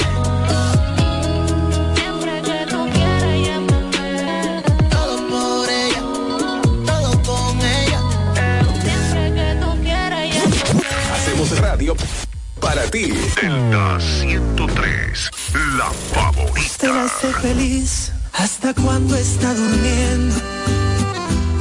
Siempre 1.94 2.42
que 2.42 2.66
tú 2.70 2.88
quieras 2.92 3.38
llámame. 3.46 4.62
Todo 4.90 5.16
por 5.28 5.68
ella. 5.68 6.02
Todo 6.86 7.22
con 7.22 7.60
ella. 7.60 8.00
Siempre 8.82 9.34
que 9.34 9.58
tú 9.60 9.82
quieras 9.82 10.24
llámame. 10.34 10.82
Hacemos 11.14 11.58
radio 11.60 11.96
para 12.60 12.82
ti. 12.90 13.12
Delta 13.40 13.98
103, 14.00 15.30
la 15.54 15.60
Usted 15.60 15.76
la 15.76 15.90
favorita. 16.14 17.04
hace 17.04 17.32
feliz 17.40 18.12
hasta 18.32 18.74
cuando 18.74 19.16
está 19.16 19.54
durmiendo. 19.54 20.34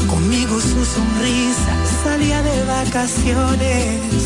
Conmigo 0.09 0.59
su 0.59 0.85
sonrisa 0.85 1.73
salía 2.03 2.41
de 2.41 2.63
vacaciones. 2.65 4.21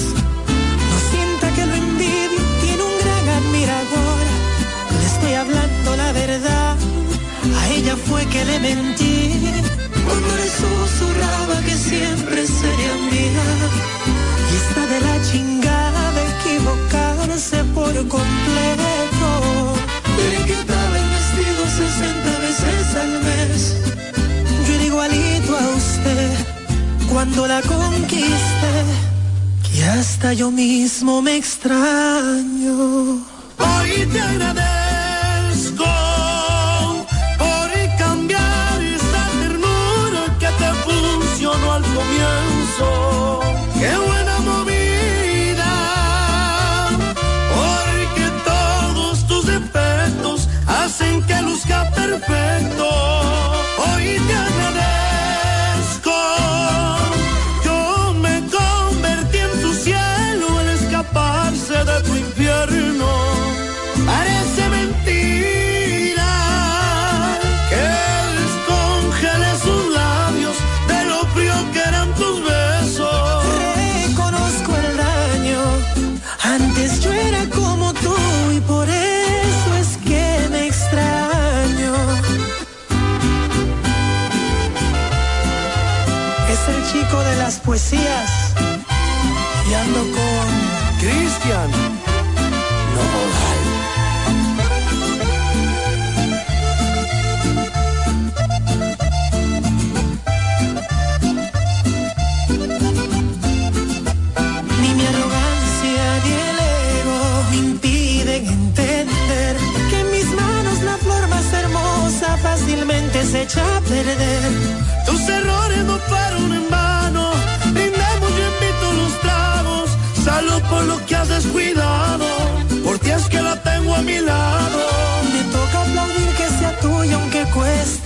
No 0.90 0.98
sienta 1.12 1.52
que 1.56 1.66
lo 1.66 1.74
envidio, 1.76 2.42
tiene 2.62 2.84
un 2.84 2.96
gran 3.04 3.30
admirador. 3.40 4.20
Le 5.00 5.06
estoy 5.06 5.34
hablando 5.34 5.96
la 5.96 6.12
verdad, 6.12 6.78
a 7.60 7.68
ella 7.70 7.96
fue 8.08 8.26
que 8.28 8.46
le 8.46 8.60
mentí. 8.60 9.52
Cuando 10.06 10.36
le 10.36 10.48
susurraba 10.60 11.62
que 11.66 11.76
siempre 11.76 12.48
sería 12.48 12.94
mía. 13.12 13.44
Y 14.52 14.56
está 14.56 14.86
de 14.88 15.00
la 15.02 15.22
chingada 15.32 16.12
de 16.14 16.24
equivocarse 16.36 17.64
por 17.76 17.94
completo. 18.08 19.09
Vestido 21.16 21.64
60 21.66 22.40
veces 22.40 22.96
al 22.96 23.12
mes. 23.28 23.76
Yo 24.68 24.74
era 24.74 24.84
igualito 24.84 25.58
a 25.58 25.70
usted 25.76 26.30
cuando 27.12 27.48
la 27.48 27.62
conquisté. 27.62 28.74
Que 29.72 29.84
hasta 29.86 30.34
yo 30.34 30.52
mismo 30.52 31.22
me 31.22 31.38
extraño. 31.38 33.20
Hoy 33.58 34.08
te 34.12 34.20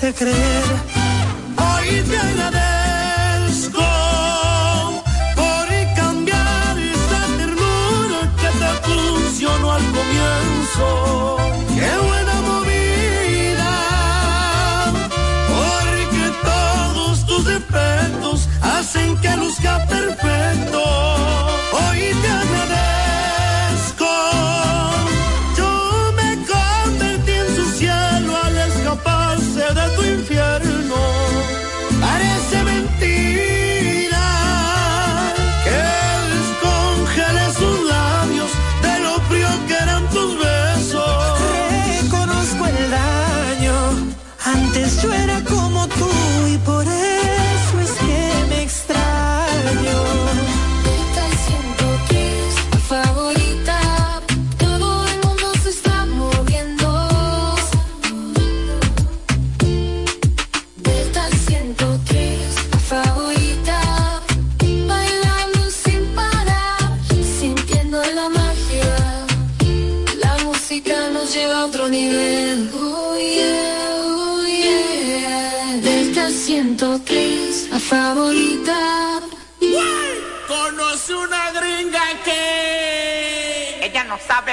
hiciste. 0.10 0.32
Hoy 1.58 2.02
te 2.10 2.18
agradezco. 2.18 2.73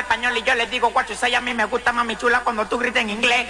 español 0.01 0.37
y 0.37 0.43
yo 0.43 0.55
les 0.55 0.71
digo 0.71 0.91
guacho, 0.91 1.15
y 1.29 1.35
a 1.35 1.41
mí 1.41 1.55
me 1.55 1.65
gusta 1.65 1.93
mami 1.93 2.17
chula 2.17 2.41
cuando 2.41 2.67
tú 2.67 2.79
grites 2.79 3.03
en 3.03 3.11
inglés. 3.11 3.47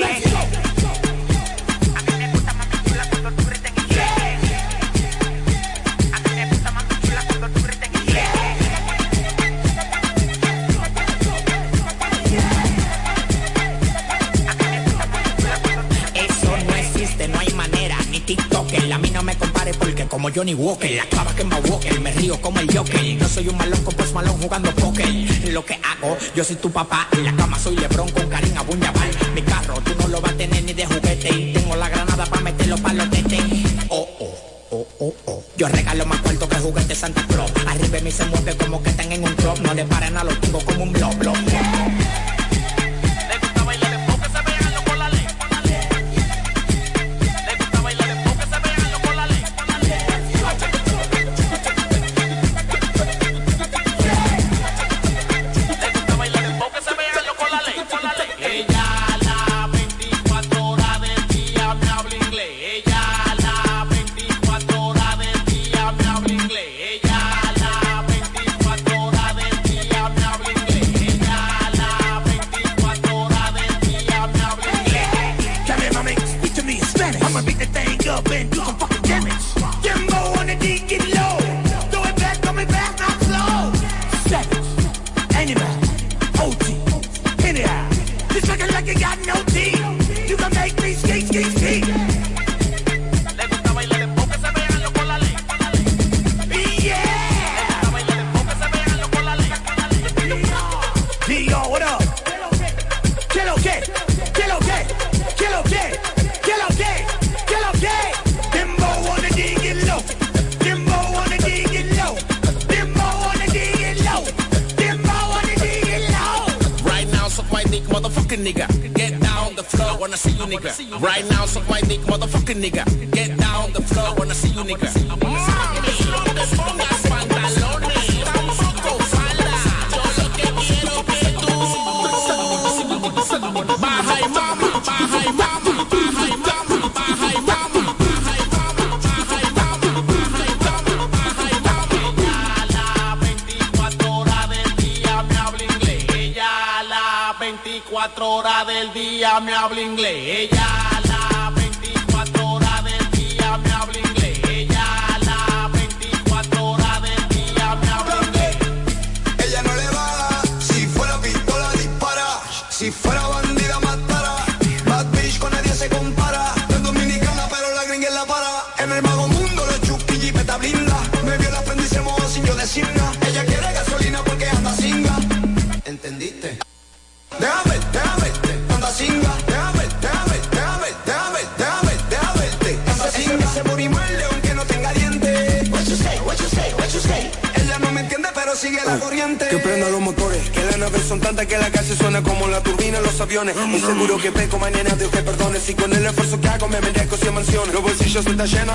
como 20.10 20.28
Johnny 20.30 20.54
Walker. 20.54 20.90
La 20.90 21.04
clava 21.06 21.34
que 21.34 21.44
me 21.44 21.56
Walker, 21.60 22.00
me 22.00 22.12
río 22.12 22.38
como 22.42 22.60
el 22.60 22.76
Joker. 22.76 23.00
No 23.18 23.28
soy 23.28 23.48
un 23.48 23.56
malón 23.56 23.82
con 23.84 23.94
Post 23.94 23.96
pues 23.96 24.12
malón 24.12 24.36
jugando 24.42 24.74
póker. 24.74 25.08
Lo 25.52 25.64
que 25.64 25.74
hago, 25.74 26.18
yo 26.34 26.44
soy 26.44 26.56
tu 26.56 26.70
papá. 26.70 27.08
En 27.12 27.24
la 27.24 27.34
cama 27.34 27.58
soy 27.58 27.76
Lebron 27.76 28.10
con 28.10 28.28
Karim 28.28 28.56
Abuñabal. 28.58 29.10
Mi 29.34 29.42
carro 29.42 29.74
tú 29.84 29.92
no 29.98 30.08
lo 30.08 30.20
vas 30.20 30.32
a 30.32 30.36
tener 30.36 30.62
ni 30.64 30.74
de 30.74 30.84
juguete. 30.84 31.52
Tengo 31.54 31.76
la 31.76 31.88
granada 31.88 32.26
para 32.26 32.42
meterlo 32.42 32.76
para 32.78 32.94
los 32.94 33.10
tetes. 33.10 33.40
Oh, 33.88 34.08
oh, 34.20 34.34
oh, 34.70 34.86
oh, 34.98 35.14
oh. 35.26 35.42
Yo 35.56 35.68
regalo 35.68 36.04
más 36.04 36.20
cuarto 36.20 36.48
que 36.48 36.56
juguete 36.56 36.94
Santa 36.94 37.24
Claus. 37.26 37.52
Arriba 37.66 37.88
de 37.88 38.00
mí 38.02 38.10
se 38.10 38.26
mueve 38.26 38.56
como 38.56 38.82
que 38.82 38.90
están 38.90 39.10
en 39.12 39.22
un 39.22 39.34
club. 39.34 39.60
No 39.62 39.72
le 39.72 39.84
paran 39.84 40.16
a 40.16 40.24
los 40.24 40.38
tubos 40.40 40.64
como 40.64 40.82
un 40.82 40.92
blog, 40.92 41.14
blog. 41.16 41.36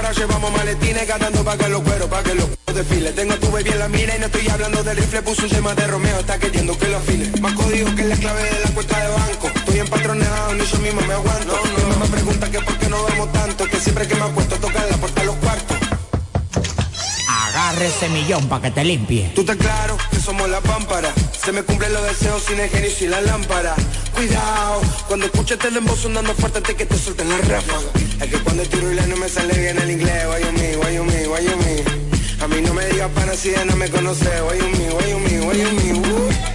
Ahora 0.06 0.20
llevamos 0.20 0.52
maletines 0.52 1.08
gastando 1.08 1.44
pa' 1.44 1.58
que 1.58 1.70
los 1.70 1.82
cueros, 1.82 2.08
pa' 2.10 2.24
que 2.24 2.36
los 2.36 2.50
desfiles. 2.76 3.16
Tengo 3.16 3.34
a 3.34 3.38
tu 3.38 3.52
baby 3.52 3.70
en 3.70 3.80
la 3.80 3.88
mira 3.88 4.16
y 4.16 4.20
no 4.20 4.26
estoy 4.28 4.48
hablando 4.50 4.84
del 4.84 4.98
rifle. 4.98 5.22
Puso 5.24 5.44
un 5.44 5.50
tema 5.50 5.74
de 5.74 5.88
Romeo, 5.88 6.20
está 6.20 6.38
queriendo 6.38 6.78
que 6.78 6.88
lo 6.88 6.98
afine. 6.98 7.42
Más 7.42 7.54
código 7.54 7.96
que 7.96 8.04
la 8.04 8.16
clave 8.16 8.44
de 8.44 8.60
la 8.64 8.72
cuenta 8.72 9.00
de 9.00 9.08
banco. 9.08 9.48
Estoy 9.56 9.80
empatronado, 9.80 10.54
ni 10.54 10.66
yo 10.66 10.78
mismo 10.78 11.02
me 11.02 11.14
aguanto. 11.14 11.60
Mi 11.78 11.84
mamá 11.94 12.06
pregunta 12.06 12.52
que 12.52 12.60
por 12.60 12.78
qué 12.78 12.90
no 12.90 13.04
vemos 13.06 13.32
tanto. 13.32 13.66
Que 13.66 13.80
siempre 13.80 14.08
que 14.08 14.16
me 14.16 14.24
acuesto 14.24 14.56
tocan 14.58 14.90
la 14.90 14.98
puerta 14.98 15.22
a 15.22 15.24
los 15.26 15.36
cuartos. 15.38 15.78
Agarre 17.28 17.88
ese 17.88 18.10
millón 18.10 18.48
pa' 18.48 18.62
que 18.62 18.72
te 18.72 18.84
limpie. 18.84 19.32
Tú 19.34 19.42
estás 19.42 19.58
claro 19.58 19.98
que 20.12 20.20
somos 20.20 20.48
la 20.50 20.62
pámpara. 20.62 21.12
Se 21.46 21.52
me 21.52 21.62
cumplen 21.62 21.94
los 21.94 22.02
deseos 22.02 22.42
sin 22.42 22.60
el 22.60 22.68
genio 22.68 22.90
y 22.90 22.92
sin 22.92 23.12
la 23.12 23.22
lámpara. 23.22 23.76
Cuidado, 24.16 24.82
cuando 25.08 25.28
escuches 25.28 25.60
el 25.64 25.76
dembow 25.76 25.96
sonando 25.96 26.34
fuerte 26.34 26.58
antes 26.58 26.74
que 26.74 26.88
te 26.88 26.98
suelten 26.98 27.30
la 27.30 27.38
ráfaga. 27.38 27.86
Es 28.20 28.32
que 28.32 28.40
cuando 28.40 28.64
tiro 28.64 28.92
y 28.92 28.96
no 28.96 29.16
me 29.16 29.30
sale 29.30 29.54
bien 29.56 29.78
el 29.78 29.92
inglés. 29.92 30.26
Why 30.26 30.44
you 30.44 30.52
me, 30.54 30.78
why 30.78 30.96
you 30.96 31.04
me, 31.04 31.28
why 31.28 31.44
you 31.46 31.56
me. 31.58 32.44
A 32.44 32.48
mí 32.48 32.62
no 32.62 32.74
me 32.74 32.88
digas 32.88 33.12
pana 33.12 33.36
si 33.36 33.52
ya 33.52 33.64
no 33.64 33.76
me 33.76 33.88
conoce. 33.90 34.26
Why 34.42 34.58
you 34.58 34.70
me, 34.70 34.90
why 34.90 35.08
you 35.08 35.20
me, 35.20 35.46
why 35.46 35.56
you 35.56 35.72
me. 35.72 36.10
uh. 36.10 36.55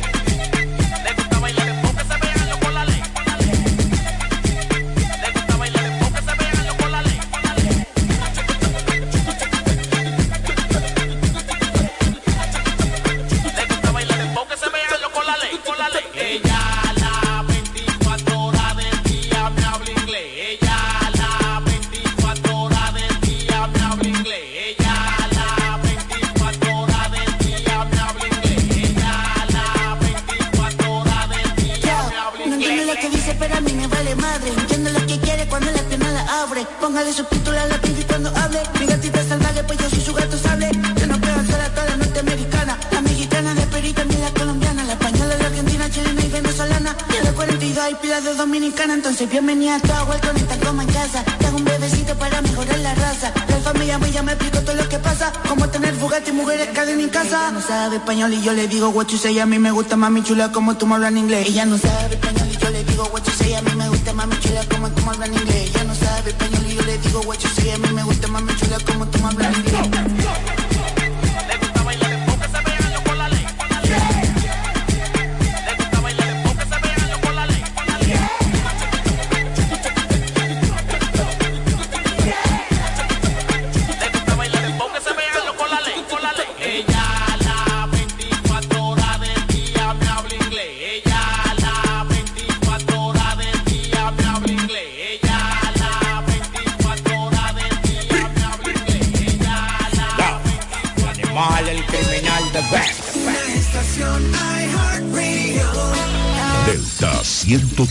Cadena 56.81 57.03
en 57.03 57.11
casa. 57.11 57.51
No 57.51 57.61
sabe 57.61 57.97
español 57.97 58.33
y 58.33 58.41
yo 58.41 58.55
le 58.55 58.67
digo 58.67 58.89
what 58.89 59.07
you 59.09 59.19
say. 59.19 59.39
A 59.39 59.45
mí 59.45 59.59
me 59.59 59.71
gusta 59.71 59.97
mami 59.97 60.23
chula 60.23 60.51
como 60.51 60.79
tú 60.79 60.87
me 60.87 60.95
hablas 60.95 61.11
en 61.11 61.19
inglés. 61.19 61.47
Ella 61.47 61.67
no 61.67 61.77
sabe 61.77 62.15
español 62.15 62.49
y 62.51 62.57
yo 62.57 62.71
le 62.71 62.83
digo 62.85 63.05
what 63.13 63.23
you 63.23 63.33
say. 63.33 63.53
A 63.53 63.61
mí 63.61 63.75
me 63.77 63.87
gusta 63.91 64.15
mami 64.15 64.35
chula 64.41 64.65
como 64.65 64.89
tú 64.89 65.03
me 65.03 65.11
hablas 65.11 65.29
en 65.29 65.35
inglés. 65.35 65.69
Ella 65.69 65.85
no 65.85 65.95
sabe 65.95 66.31
español 66.31 66.67
y 66.67 66.75
yo 66.77 66.83
le 66.83 66.97
digo 66.97 67.21
what 67.27 67.37
you 67.37 67.50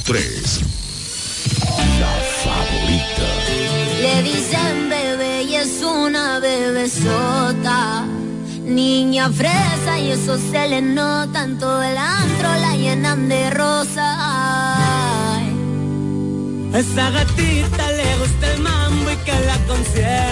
103. 0.09 0.61
La 1.99 2.13
favorita. 2.41 3.27
Le 4.01 4.23
dicen 4.23 4.89
bebé 4.89 5.43
y 5.43 5.55
es 5.55 5.83
una 5.83 6.39
bebesota. 6.39 8.07
Niña 8.63 9.29
fresa 9.29 9.99
y 9.99 10.09
eso 10.09 10.39
se 10.51 10.67
le 10.67 10.81
nota 10.81 11.43
en 11.43 11.59
todo 11.59 11.83
el 11.83 11.95
antro, 11.95 12.49
la 12.59 12.75
llenan 12.75 13.29
de 13.29 13.51
rosas. 13.51 14.17
A 16.73 16.79
esa 16.79 17.11
gatita 17.11 17.91
le 17.91 18.17
gusta 18.17 18.53
el 18.53 18.61
mambo 18.61 19.11
y 19.11 19.15
que 19.17 19.39
la 19.45 19.57
consientan. 19.67 20.28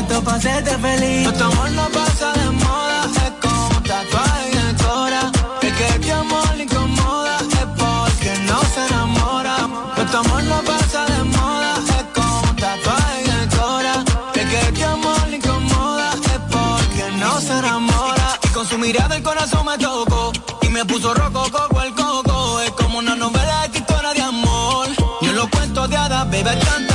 puesto 0.00 0.24
para 0.24 0.36
hacerte 0.36 0.78
feliz. 0.78 1.22
Nuestro 1.24 1.46
amor 1.46 1.70
no 1.72 1.88
pasa 1.88 2.32
de 2.32 2.50
moda, 2.50 3.02
es 3.26 3.32
como 3.40 3.68
un 3.68 3.82
tatuaje 3.82 4.50
en 4.52 4.58
el 4.58 4.76
cora. 4.76 5.32
El 5.62 5.74
que 5.74 5.98
tu 5.98 6.12
amor 6.12 6.56
le 6.56 6.64
incomoda 6.64 7.38
es 7.40 7.66
porque 7.82 8.30
no 8.48 8.60
se 8.74 8.86
enamora. 8.86 9.56
Nuestro 9.96 10.20
amor 10.20 10.42
no 10.44 10.62
pasa 10.62 11.06
de 11.06 11.24
moda, 11.24 11.74
es 11.98 12.04
como 12.14 12.40
un 12.40 12.56
tatuaje 12.56 13.24
en 13.24 13.30
el 13.30 13.48
cora. 13.48 14.04
El 14.34 14.48
que 14.50 14.80
tu 14.80 14.84
amor 14.86 15.28
le 15.28 15.36
incomoda 15.36 16.10
es 16.12 16.40
porque 16.54 17.04
no 17.18 17.40
se 17.40 17.58
enamora. 17.58 18.38
Y 18.44 18.48
con 18.48 18.66
su 18.66 18.78
mirada 18.78 19.16
el 19.16 19.22
corazón 19.22 19.66
me 19.66 19.78
tocó 19.78 20.32
y 20.62 20.68
me 20.68 20.84
puso 20.84 21.14
roco 21.14 21.42
coco 21.50 21.82
el 21.82 21.94
coco. 21.94 22.60
Es 22.60 22.70
como 22.72 22.98
una 22.98 23.14
novela 23.16 23.68
de 23.68 23.78
historia 23.78 24.14
de 24.14 24.22
amor. 24.22 24.88
Yo 25.20 25.32
lo 25.32 25.48
cuento 25.50 25.86
de 25.88 25.96
hadas, 25.96 26.30
bebé, 26.30 26.58
canto 26.58 26.89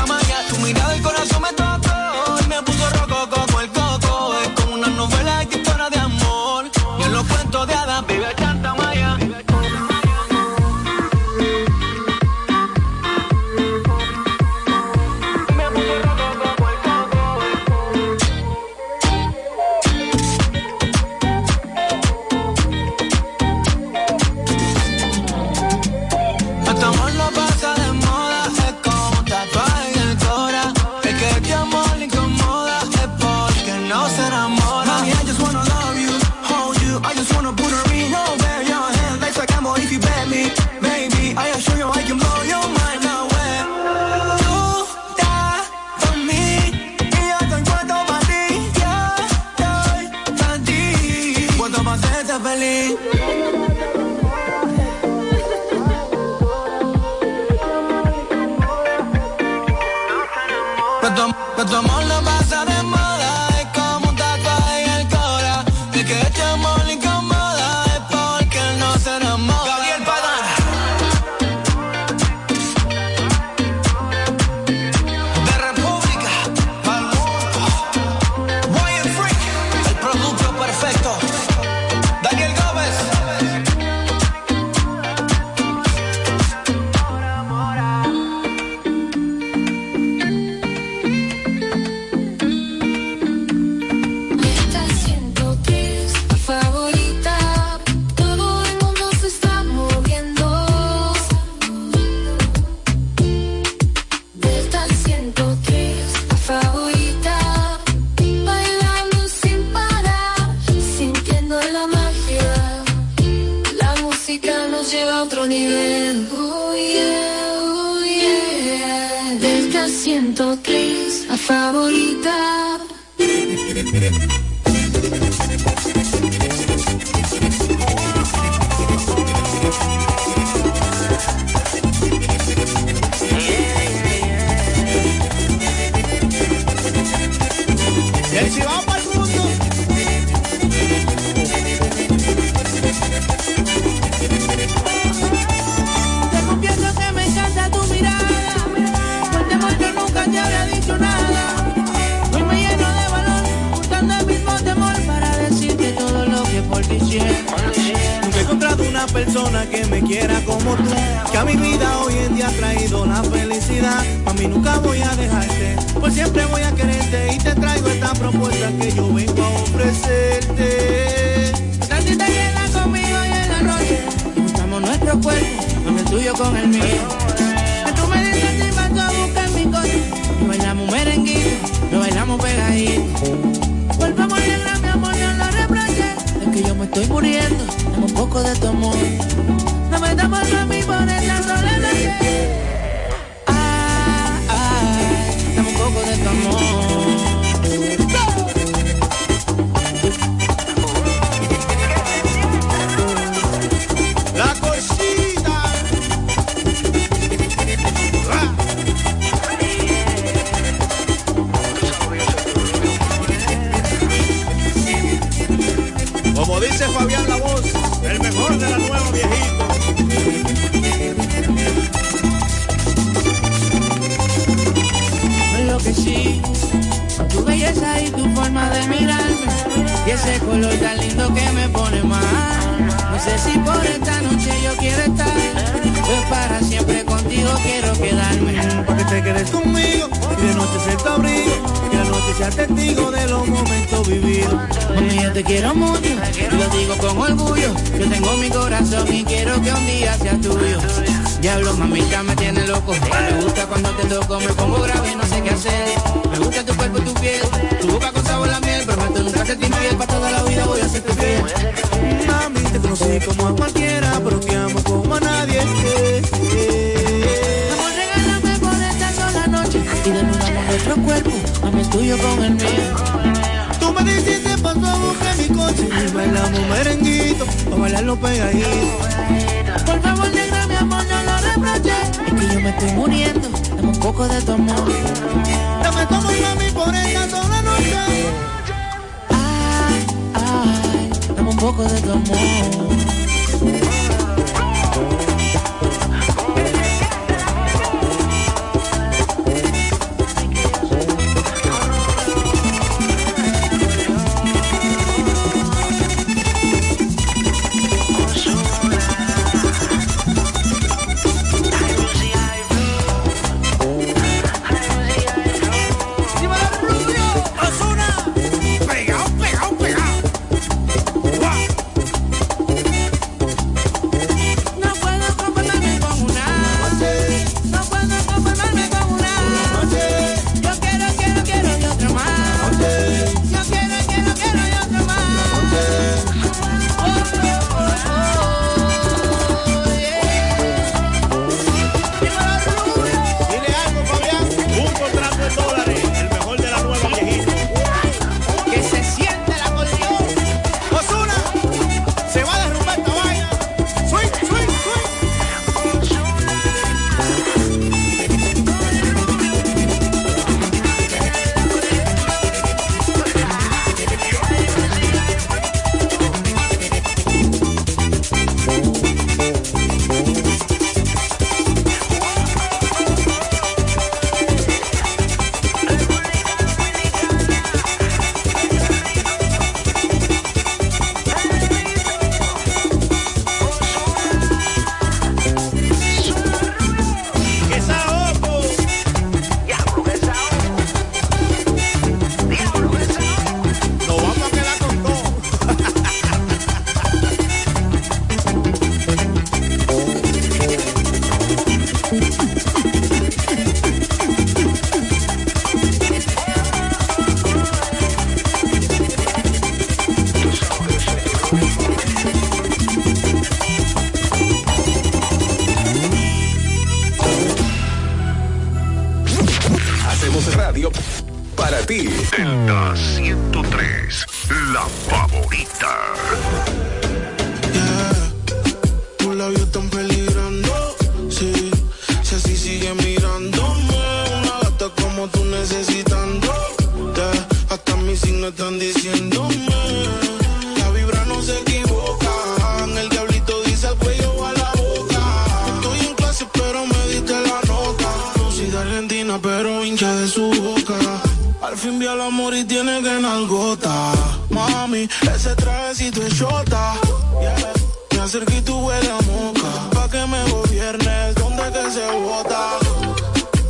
Tan 458.26 458.31
cerquita 458.31 458.73
huele 458.73 459.11
a 459.11 459.22
moca. 459.22 459.89
Pa' 459.93 460.10
que 460.10 460.26
me 460.26 460.43
gobiernes, 460.49 461.35
¿dónde 461.35 461.61
que 461.61 461.91
se 461.91 462.07
vota? 462.10 462.80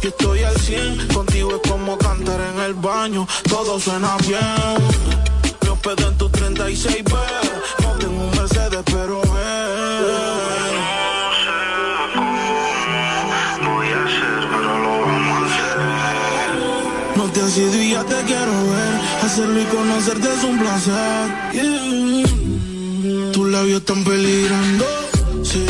Yo 0.01 0.07
estoy 0.07 0.43
al 0.43 0.55
100, 0.57 1.07
contigo 1.13 1.59
es 1.61 1.69
como 1.69 1.97
cantar 1.97 2.39
en 2.39 2.61
el 2.61 2.73
baño. 2.75 3.27
Todo 3.49 3.77
suena 3.81 4.15
bien. 4.25 4.39
Me 5.61 5.69
hospedo 5.71 6.07
en 6.07 6.17
tu 6.17 6.29
36B. 6.29 7.15
No 7.83 7.89
tengo 7.99 8.23
un 8.23 8.31
Mercedes, 8.31 8.83
pero 8.85 9.19
ven. 9.23 9.75
te 17.33 17.41
has 17.41 17.57
ido 17.57 17.75
y 17.75 17.91
ya 17.91 18.03
te 18.05 18.23
quiero 18.23 18.53
ver. 18.69 19.01
Hacerlo 19.21 19.61
y 19.61 19.65
conocerte 19.65 20.33
es 20.33 20.43
un 20.45 20.59
placer 20.59 22.24
labios 23.55 23.79
están 23.79 24.03
peligrando. 24.03 24.85
Sí, 25.43 25.65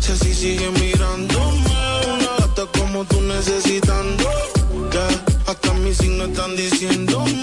si 0.00 0.12
así 0.12 0.32
sigue 0.32 0.70
mirándome. 0.70 1.74
Una 2.14 2.32
gata 2.38 2.64
como 2.78 3.04
tú 3.06 3.20
necesitando. 3.22 4.24
Ya, 4.92 5.06
hasta 5.50 5.72
mis 5.82 5.96
signos 5.96 6.28
están 6.28 6.54
diciéndome. 6.54 7.42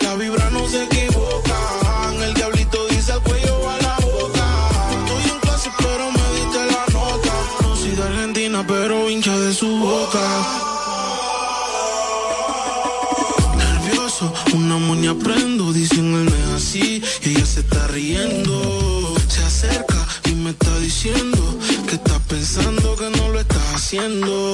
La 0.00 0.14
vibra 0.16 0.50
no 0.50 0.66
se 0.68 0.82
equivoca. 0.82 1.58
El 2.26 2.34
diablito 2.34 2.78
dice 2.88 3.12
al 3.12 3.22
cuello 3.22 3.56
a 3.70 3.76
la 3.86 3.96
boca. 4.16 4.46
Estoy 4.98 5.24
en 5.32 5.38
clase, 5.44 5.70
pero 5.78 6.04
me 6.16 6.26
diste 6.36 6.60
la 6.74 6.84
nota. 6.98 7.34
No 7.62 7.76
soy 7.76 7.90
de 7.90 8.02
Argentina, 8.02 8.64
pero 8.66 9.08
hincha 9.08 9.36
de 9.38 9.54
su 9.54 9.68
boca. 9.78 10.24
nervioso, 13.64 14.32
una 14.54 14.76
moña 14.78 15.14
prendo, 15.14 15.72
dicen 15.72 16.05
está 17.76 17.88
riendo, 17.88 19.14
se 19.28 19.42
acerca 19.42 20.06
y 20.24 20.34
me 20.34 20.50
está 20.50 20.78
diciendo 20.78 21.58
que 21.86 21.96
está 21.96 22.18
pensando 22.20 22.96
que 22.96 23.10
no 23.10 23.28
lo 23.28 23.40
está 23.40 23.60
haciendo. 23.74 24.45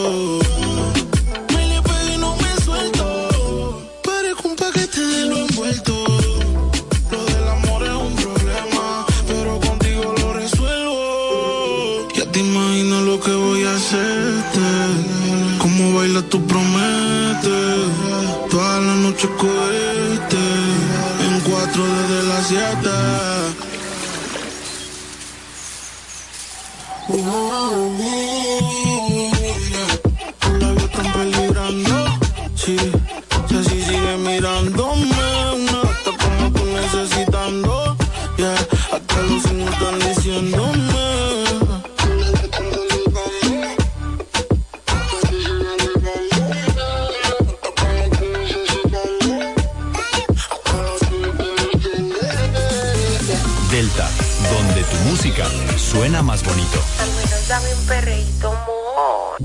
Dame 57.53 57.75
un 57.75 57.87
perreíto, 57.87 58.49
amor. 58.49 59.37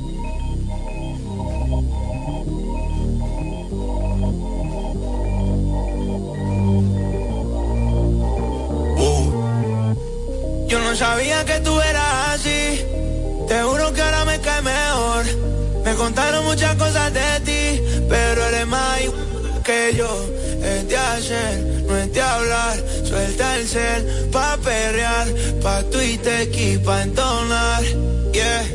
Yo 10.68 10.80
no 10.80 10.96
sabía 10.96 11.44
que 11.44 11.60
tú 11.60 11.82
eras 11.82 12.14
así. 12.30 12.86
Te 13.50 13.62
juro 13.64 13.92
que 13.94 14.02
ahora 14.02 14.24
me 14.24 14.40
cae 14.40 14.62
mejor. 14.62 15.26
Me 15.84 15.94
contaron 15.96 16.46
muchas 16.46 16.76
cosas 16.76 17.12
de 17.14 17.30
ti, 17.48 17.82
pero 18.08 18.46
eres 18.46 18.68
más 18.68 19.00
que 19.66 19.94
yo. 19.98 20.10
Es 20.64 20.88
de 20.88 20.98
hacer, 20.98 21.60
no 21.88 21.98
es 21.98 22.14
de 22.14 22.22
hablar. 22.22 22.78
Suelta 23.08 23.56
el 23.56 23.66
cel 23.66 24.30
pa' 24.34 24.58
perrear, 24.58 25.28
pa' 25.64 25.82
Twitter 25.84 26.50
y 26.54 26.78
pa' 26.78 27.04
entonar. 27.04 27.82
Yeah, 28.34 28.66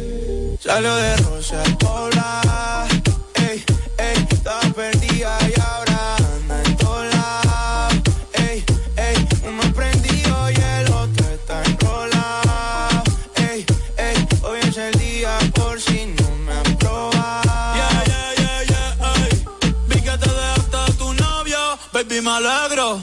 salió 0.58 0.94
de 0.94 1.16
Rosa 1.18 1.62
al 1.62 1.76
Pobla. 1.76 2.88
Ey, 3.34 3.62
ey, 3.98 4.26
estaba 4.30 4.62
perdida 4.74 5.36
y 5.54 5.60
ahora 5.60 6.16
anda 6.16 6.62
en 6.64 6.76
lados. 7.10 7.94
Ey, 8.32 8.64
ey, 8.96 9.16
uno 9.46 9.62
prendido 9.74 10.50
y 10.50 10.54
el 10.54 10.86
otro 10.92 11.26
está 11.36 11.62
enrolado. 11.64 13.02
Ey, 13.36 13.66
ey, 13.98 14.26
hoy 14.44 14.60
es 14.62 14.76
el 14.78 14.94
día 14.98 15.38
por 15.54 15.78
si 15.78 16.06
no 16.06 16.28
me 16.46 16.52
han 16.52 16.76
probado. 16.78 17.74
Yeah, 17.76 18.04
yeah, 18.06 18.34
yeah, 18.40 18.62
yeah, 18.70 19.26
ey. 19.26 19.44
Vi 19.88 20.00
que 20.00 20.16
te 20.16 20.30
dejaste 20.30 20.78
de 20.86 20.92
tu 20.96 21.12
novio, 21.12 21.58
baby, 21.92 22.22
me 22.22 22.30
alegro. 22.30 23.02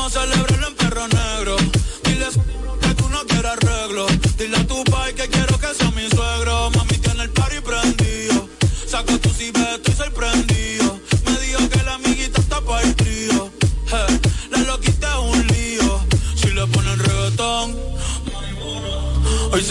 Vamos 0.00 0.16
a 0.16 0.22
celebrarlo 0.22 0.66
en 0.66 0.74
perro 0.76 1.08
negro. 1.08 1.56
Dile 2.04 2.26
que 2.80 2.94
tú 2.94 3.06
no 3.10 3.20
quieres 3.26 3.50
arreglo. 3.52 4.06
Dile 4.38 4.56
a 4.56 4.66
tu 4.66 4.82
pai 4.84 5.12
que 5.12 5.28
quiero 5.28 5.59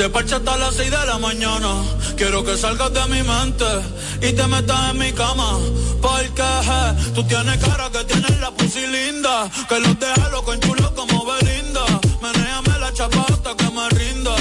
Hoy 0.10 0.16
se 0.16 0.22
parcha 0.22 0.36
hasta 0.38 0.58
las 0.58 0.76
6 0.76 0.90
de 0.90 1.06
la 1.06 1.20
mañana. 1.20 1.84
Quiero 2.18 2.44
que 2.44 2.58
salgas 2.58 2.92
de 2.94 3.06
mi 3.14 3.22
mente 3.22 3.66
y 4.22 4.34
te 4.34 4.48
metas 4.48 4.90
en 4.90 4.98
mi 4.98 5.12
cama. 5.12 5.60
Porque 6.02 6.42
je, 6.42 7.12
tú 7.14 7.24
tienes 7.26 7.58
cara 7.58 7.92
que 7.92 8.04
tienes 8.06 8.40
la 8.40 8.50
pussy 8.50 8.88
linda. 8.88 9.50
Que 9.68 9.80
los 9.80 10.00
deja 10.00 10.30
loco 10.30 10.54
en 10.54 10.62
chulo 10.62 10.96
como 10.96 11.26
Belinda. 11.26 11.86
Menéame 12.24 12.80
la 12.80 12.92
chapa 12.92 13.24
hasta 13.30 13.56
que 13.56 13.70
me 13.70 13.90
rinda. 13.90 14.36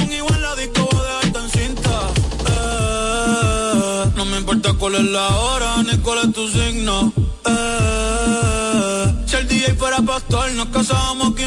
Un 0.00 0.12
igual 0.12 0.42
la 0.42 0.56
disco 0.56 0.88
voy 0.90 1.00
a 1.00 1.16
dejarte 1.16 1.38
en 1.38 1.50
cinta. 1.50 2.00
Eh, 2.48 4.10
no 4.16 4.24
me 4.24 4.38
importa 4.38 4.72
cuál 4.72 4.96
es 4.96 5.04
la 5.04 5.28
hora 5.28 5.82
ni 5.84 5.98
cuál 5.98 6.18
es 6.26 6.32
tu 6.32 6.48
signo. 6.48 7.12
Eh, 7.46 9.14
si 9.26 9.36
el 9.36 9.46
DJ 9.46 9.74
fuera 9.74 10.02
pastor, 10.02 10.50
nos 10.52 10.66
casábamos 10.68 11.32
aquí 11.32 11.44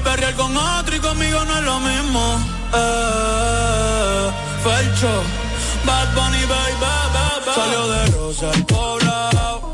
perrear 0.00 0.34
con 0.34 0.56
otro 0.56 0.96
y 0.96 1.00
conmigo 1.00 1.44
no 1.44 1.58
es 1.58 1.64
lo 1.64 1.80
mismo. 1.80 2.38
Eh, 2.74 4.30
Felcho, 4.62 5.22
Bad 5.84 6.14
Bunny, 6.14 6.44
baby, 6.46 6.74
baby. 6.80 7.54
Salió 7.54 7.88
de 7.88 8.06
Rosa 8.06 8.50
al 8.50 8.64
poblado. 8.66 9.69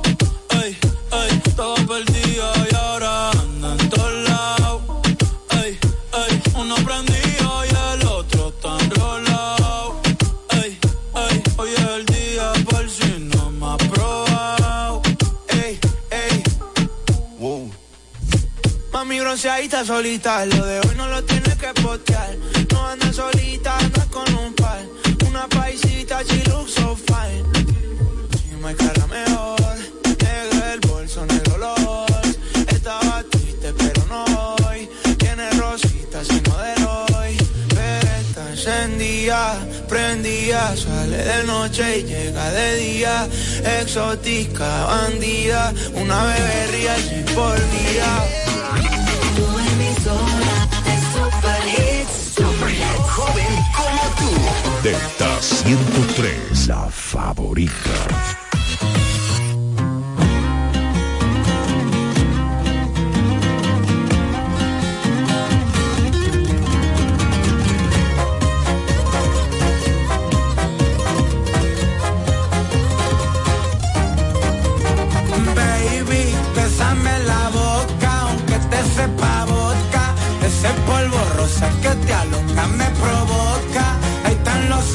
Mami 19.37 19.43
bronceadita 19.43 19.85
solita, 19.85 20.47
lo 20.47 20.65
de 20.65 20.81
hoy 20.81 20.95
no 20.97 21.09
lo 21.09 21.23
tienes 21.23 21.57
que 21.57 21.69
postear. 21.83 22.35
No 22.73 22.87
anda 22.87 23.13
solita, 23.13 23.77
anda 23.77 24.07
con 24.11 24.35
un 24.35 24.55
par. 24.55 24.81
Una 25.29 25.47
paisita, 25.47 26.23
she 26.23 26.41
fine. 26.41 27.45
Si 28.33 28.57
me 28.57 28.75
cara 28.75 29.07
mejor, 29.07 29.77
negro 30.25 30.67
el 30.73 30.81
bolso, 30.89 31.27
negro 31.27 31.59
los. 31.59 32.67
Estaba 32.69 33.23
triste, 33.25 33.75
pero 33.77 34.07
no 34.09 34.25
hoy. 34.67 34.89
Tiene 35.19 35.51
rositas 35.51 36.27
y 36.31 36.41
no 36.41 36.57
de 36.57 36.85
hoy. 36.87 37.37
Pero 37.69 38.09
está 38.23 38.51
encendida, 38.51 39.59
prendida. 39.87 40.75
Sale 40.75 41.19
de 41.19 41.45
noche 41.45 41.99
y 41.99 42.05
llega 42.05 42.51
de 42.53 42.77
día. 42.77 43.29
Exótica, 43.81 44.87
bandida. 44.87 45.75
Una 45.93 46.25
bebé 46.25 46.67
real 46.69 47.25
por 47.35 47.57
día. 47.57 48.47
Delta 54.87 55.43
103, 55.43 56.69
la 56.69 56.87
favorita. 56.89 58.07
Baby, 75.57 76.33
la 77.27 77.51
boca, 77.51 78.21
aunque 78.21 78.59
te 78.71 78.83
sepa 78.95 79.47
vodka. 79.47 80.15
Ese 80.47 80.69
polvo 80.87 81.19
rosa 81.37 81.76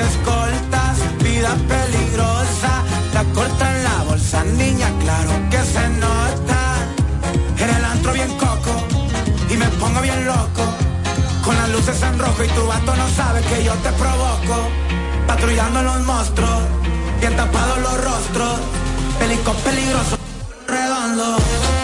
escoltas, 0.02 0.98
vida 1.24 1.56
peligrosa. 1.68 2.84
La 3.14 3.24
corta 3.34 3.76
en 3.76 3.84
la 3.84 4.04
bolsa, 4.04 4.44
niña, 4.44 4.90
claro 5.00 5.32
que 5.50 5.58
se 5.58 5.90
nota. 5.90 6.62
En 7.58 7.70
el 7.70 7.86
antro 7.86 8.14
bien 8.14 8.32
coco 8.38 8.74
y 9.50 9.58
me 9.58 9.68
pongo 9.82 10.02
bien 10.02 10.26
loco. 10.26 10.64
Con 11.44 11.56
las 11.56 11.70
luces 11.70 12.02
en 12.02 12.20
rojo 12.20 12.44
y 12.44 12.48
tu 12.50 12.66
vato 12.68 12.96
no 12.96 13.08
sabe 13.10 13.42
que 13.42 13.64
yo 13.64 13.74
te 13.76 13.92
provoco. 13.94 14.70
Patrullando 15.28 15.82
los 15.84 16.00
monstruos, 16.02 16.62
bien 17.20 17.36
tapados 17.36 17.78
los 17.80 18.04
rostros. 18.04 18.60
Pelicos 19.20 19.56
peligrosos, 19.58 20.20
redondo. 20.68 21.81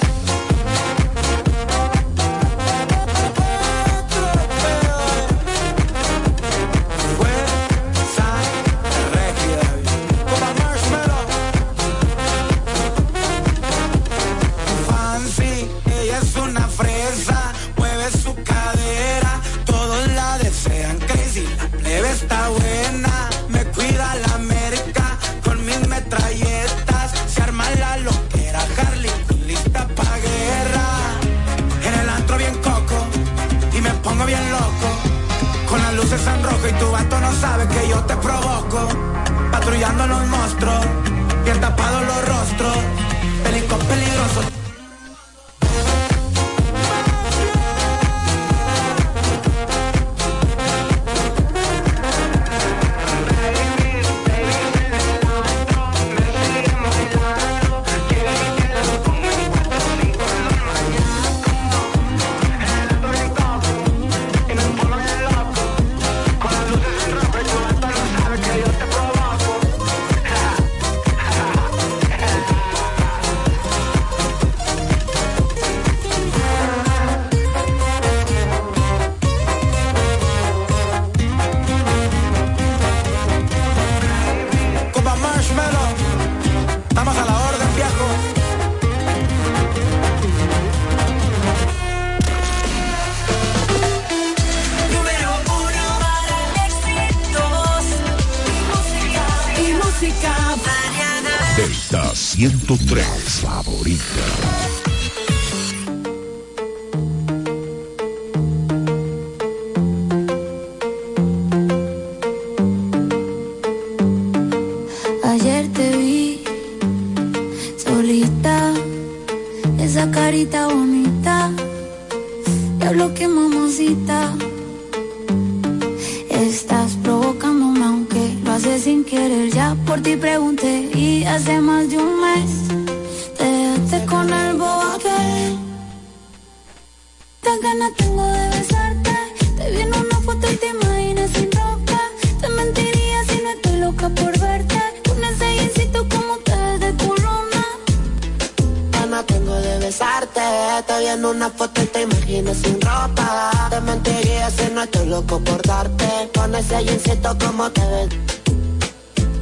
Una 151.32 151.50
foto 151.50 151.82
y 151.82 151.86
te 151.86 152.02
imaginas 152.04 152.58
sin 152.58 152.80
ropa. 152.82 153.52
Te 153.70 153.82
mentiría 153.82 154.50
si 154.50 154.72
no 154.74 154.84
estoy 154.84 155.08
loco 155.08 155.40
por 155.40 155.62
darte. 155.62 156.30
Con 156.34 156.56
ese 156.56 156.84
jeansito 156.84 157.38
como 157.44 157.70
te 157.72 157.82
ves. 157.82 158.10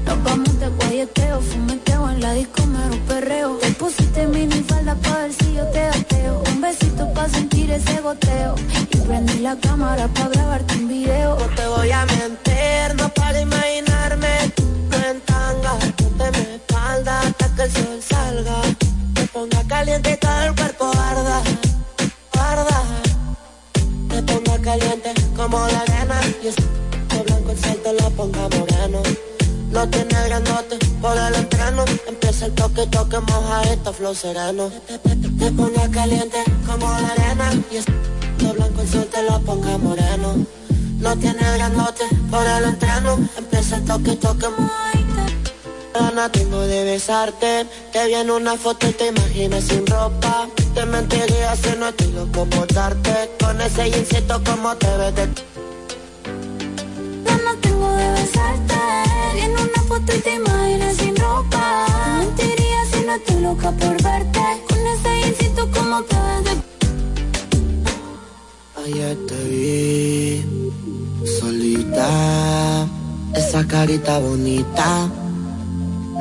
Nos 0.06 0.24
vamos 0.24 0.60
de 0.60 0.68
guayeteo, 0.70 1.42
fumeteo 1.42 2.10
en 2.10 2.22
la 2.22 2.34
disco, 2.34 2.66
mero 2.66 2.98
perreo. 3.08 3.58
Te 3.58 3.72
pusiste 3.72 4.28
mini 4.28 4.64
falda 4.64 4.96
pa' 4.96 5.18
ver 5.20 5.34
si 5.34 5.54
yo 5.54 5.66
te 5.68 5.84
gateo. 5.86 6.44
Un 6.52 6.62
besito 6.62 7.14
pa' 7.14 7.30
sentir 7.30 7.72
ese 7.72 8.02
goteo. 8.02 8.56
Y 8.92 8.98
prendí 8.98 9.40
la 9.40 9.56
cámara 9.58 10.08
pa' 10.08 10.30
grabarte 10.30 10.76
un 10.76 10.88
video. 10.88 11.38
No 11.40 11.48
te 11.56 11.68
voy 11.68 11.92
a 11.92 12.06
mentir, 12.06 12.96
no 12.98 13.10
para 13.10 13.40
imaginarme. 13.42 14.54
No 14.90 14.98
en 15.10 15.22
tanga, 15.22 15.74
ponte 15.98 16.32
mi 16.32 16.56
espalda 16.56 17.20
hasta 17.22 17.56
que 17.56 17.64
el 17.64 17.72
sol 17.72 18.00
salga. 18.02 18.58
Te 19.14 19.28
ponga 19.28 19.64
caliente 19.68 20.12
y 20.12 20.18
todo 20.18 20.42
el 20.42 20.56
cuerpo 20.56 20.85
No 29.86 29.92
tiene 29.92 30.24
grandote 30.26 30.80
por 31.00 31.16
el 31.16 31.36
entreno. 31.36 31.86
Empieza 32.08 32.48
el 32.48 32.54
toque, 32.54 32.88
toque, 32.88 33.20
moja 33.20 33.62
esto, 33.72 33.94
flow 33.94 34.16
sereno. 34.16 34.72
Te, 34.88 34.98
te, 34.98 35.52
ponga 35.52 35.88
caliente 35.92 36.44
como 36.66 36.88
la 36.88 37.08
arena. 37.10 37.52
Y 37.72 37.78
es 37.78 37.86
de 37.86 38.52
blanco 38.52 38.82
el 38.82 38.90
sol 38.90 39.08
te 39.12 39.22
lo 39.22 39.40
ponga 39.42 39.78
moreno. 39.78 40.44
No 40.98 41.16
tiene 41.18 41.40
grandote 41.58 42.04
por 42.32 42.44
el 42.48 42.64
entreno. 42.64 43.30
Empieza 43.38 43.76
el 43.76 43.86
toque, 43.86 44.16
toque, 44.16 44.48
Gana 45.94 46.32
tengo 46.32 46.62
de 46.62 46.84
besarte. 46.84 47.68
Te 47.94 48.08
vi 48.08 48.16
en 48.16 48.32
una 48.32 48.58
foto 48.58 48.88
y 48.90 48.92
te 48.92 49.10
imaginas 49.10 49.66
sin 49.66 49.86
ropa. 49.86 50.48
Te 50.74 50.84
mentiría 50.88 51.56
si 51.56 51.78
no 51.78 51.90
estoy 51.90 52.12
loco 52.12 52.46
por 52.46 52.74
darte. 52.74 53.30
Con 53.40 53.62
ese 53.62 53.92
jeansito 53.92 54.42
como 54.44 54.76
te 54.78 54.98
ves 54.98 55.16
de 55.16 55.30
tengo 57.62 57.96
de 57.96 58.12
besarte. 58.14 59.15
En 59.44 59.52
una 59.52 59.82
foto 59.88 60.16
y 60.16 60.20
te 60.20 60.36
imaginas 60.36 60.98
sin 60.98 61.16
ropa. 61.16 61.86
Te 61.88 62.26
mentiría 62.26 62.80
si 62.92 63.06
no 63.06 63.14
estoy 63.16 63.42
loca 63.42 63.72
por 63.72 64.02
verte. 64.04 64.40
Con 64.68 64.80
ese 64.94 65.10
jeansito 65.22 65.70
como 65.72 66.02
te 66.04 66.16
ves 66.16 66.44
de 66.46 66.54
Ayer 68.86 69.18
te 69.28 69.44
vi 69.50 70.46
solita, 71.40 72.88
esa 73.34 73.66
carita 73.66 74.20
bonita, 74.20 75.10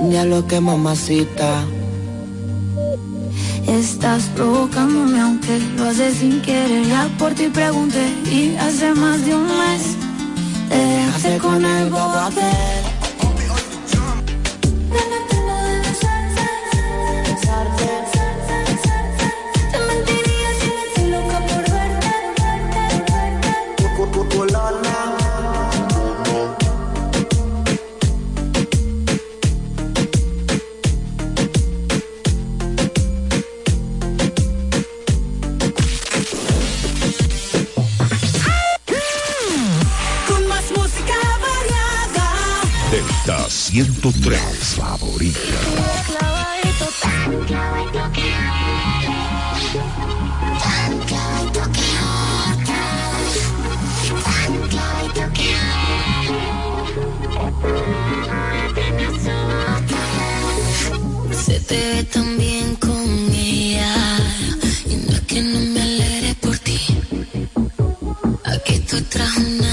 diablo 0.08 0.46
que 0.46 0.60
mamacita. 0.60 1.64
Estás 3.66 4.24
provocándome 4.34 5.20
aunque 5.20 5.58
lo 5.76 5.84
haces 5.84 6.18
sin 6.18 6.40
querer. 6.42 6.86
Ya 6.86 7.08
por 7.18 7.32
ti 7.32 7.48
pregunté 7.48 8.06
y 8.30 8.56
hace 8.56 8.94
más 8.94 9.24
de 9.24 9.34
un 9.34 9.44
mes 9.44 9.96
te 10.68 10.76
dejaste 10.76 11.38
con 11.38 11.64
el 11.64 11.90
bobo 11.90 12.18
aquel. 12.28 13.03
Ganas 14.94 15.23
103 43.74 44.38
favorita. 44.76 45.40
Se 61.32 61.58
te 61.58 61.74
ve 61.74 62.04
tan 62.04 62.38
bien 62.38 62.76
con 62.76 63.34
ella 63.34 63.92
y 64.86 64.94
no 64.94 65.14
es 65.14 65.20
que 65.22 65.42
no 65.42 65.58
me 65.58 65.82
alegre 65.82 66.36
por 66.40 66.56
ti. 66.58 66.78
Aquí 68.44 68.78
tú 68.88 69.02
traes 69.10 69.63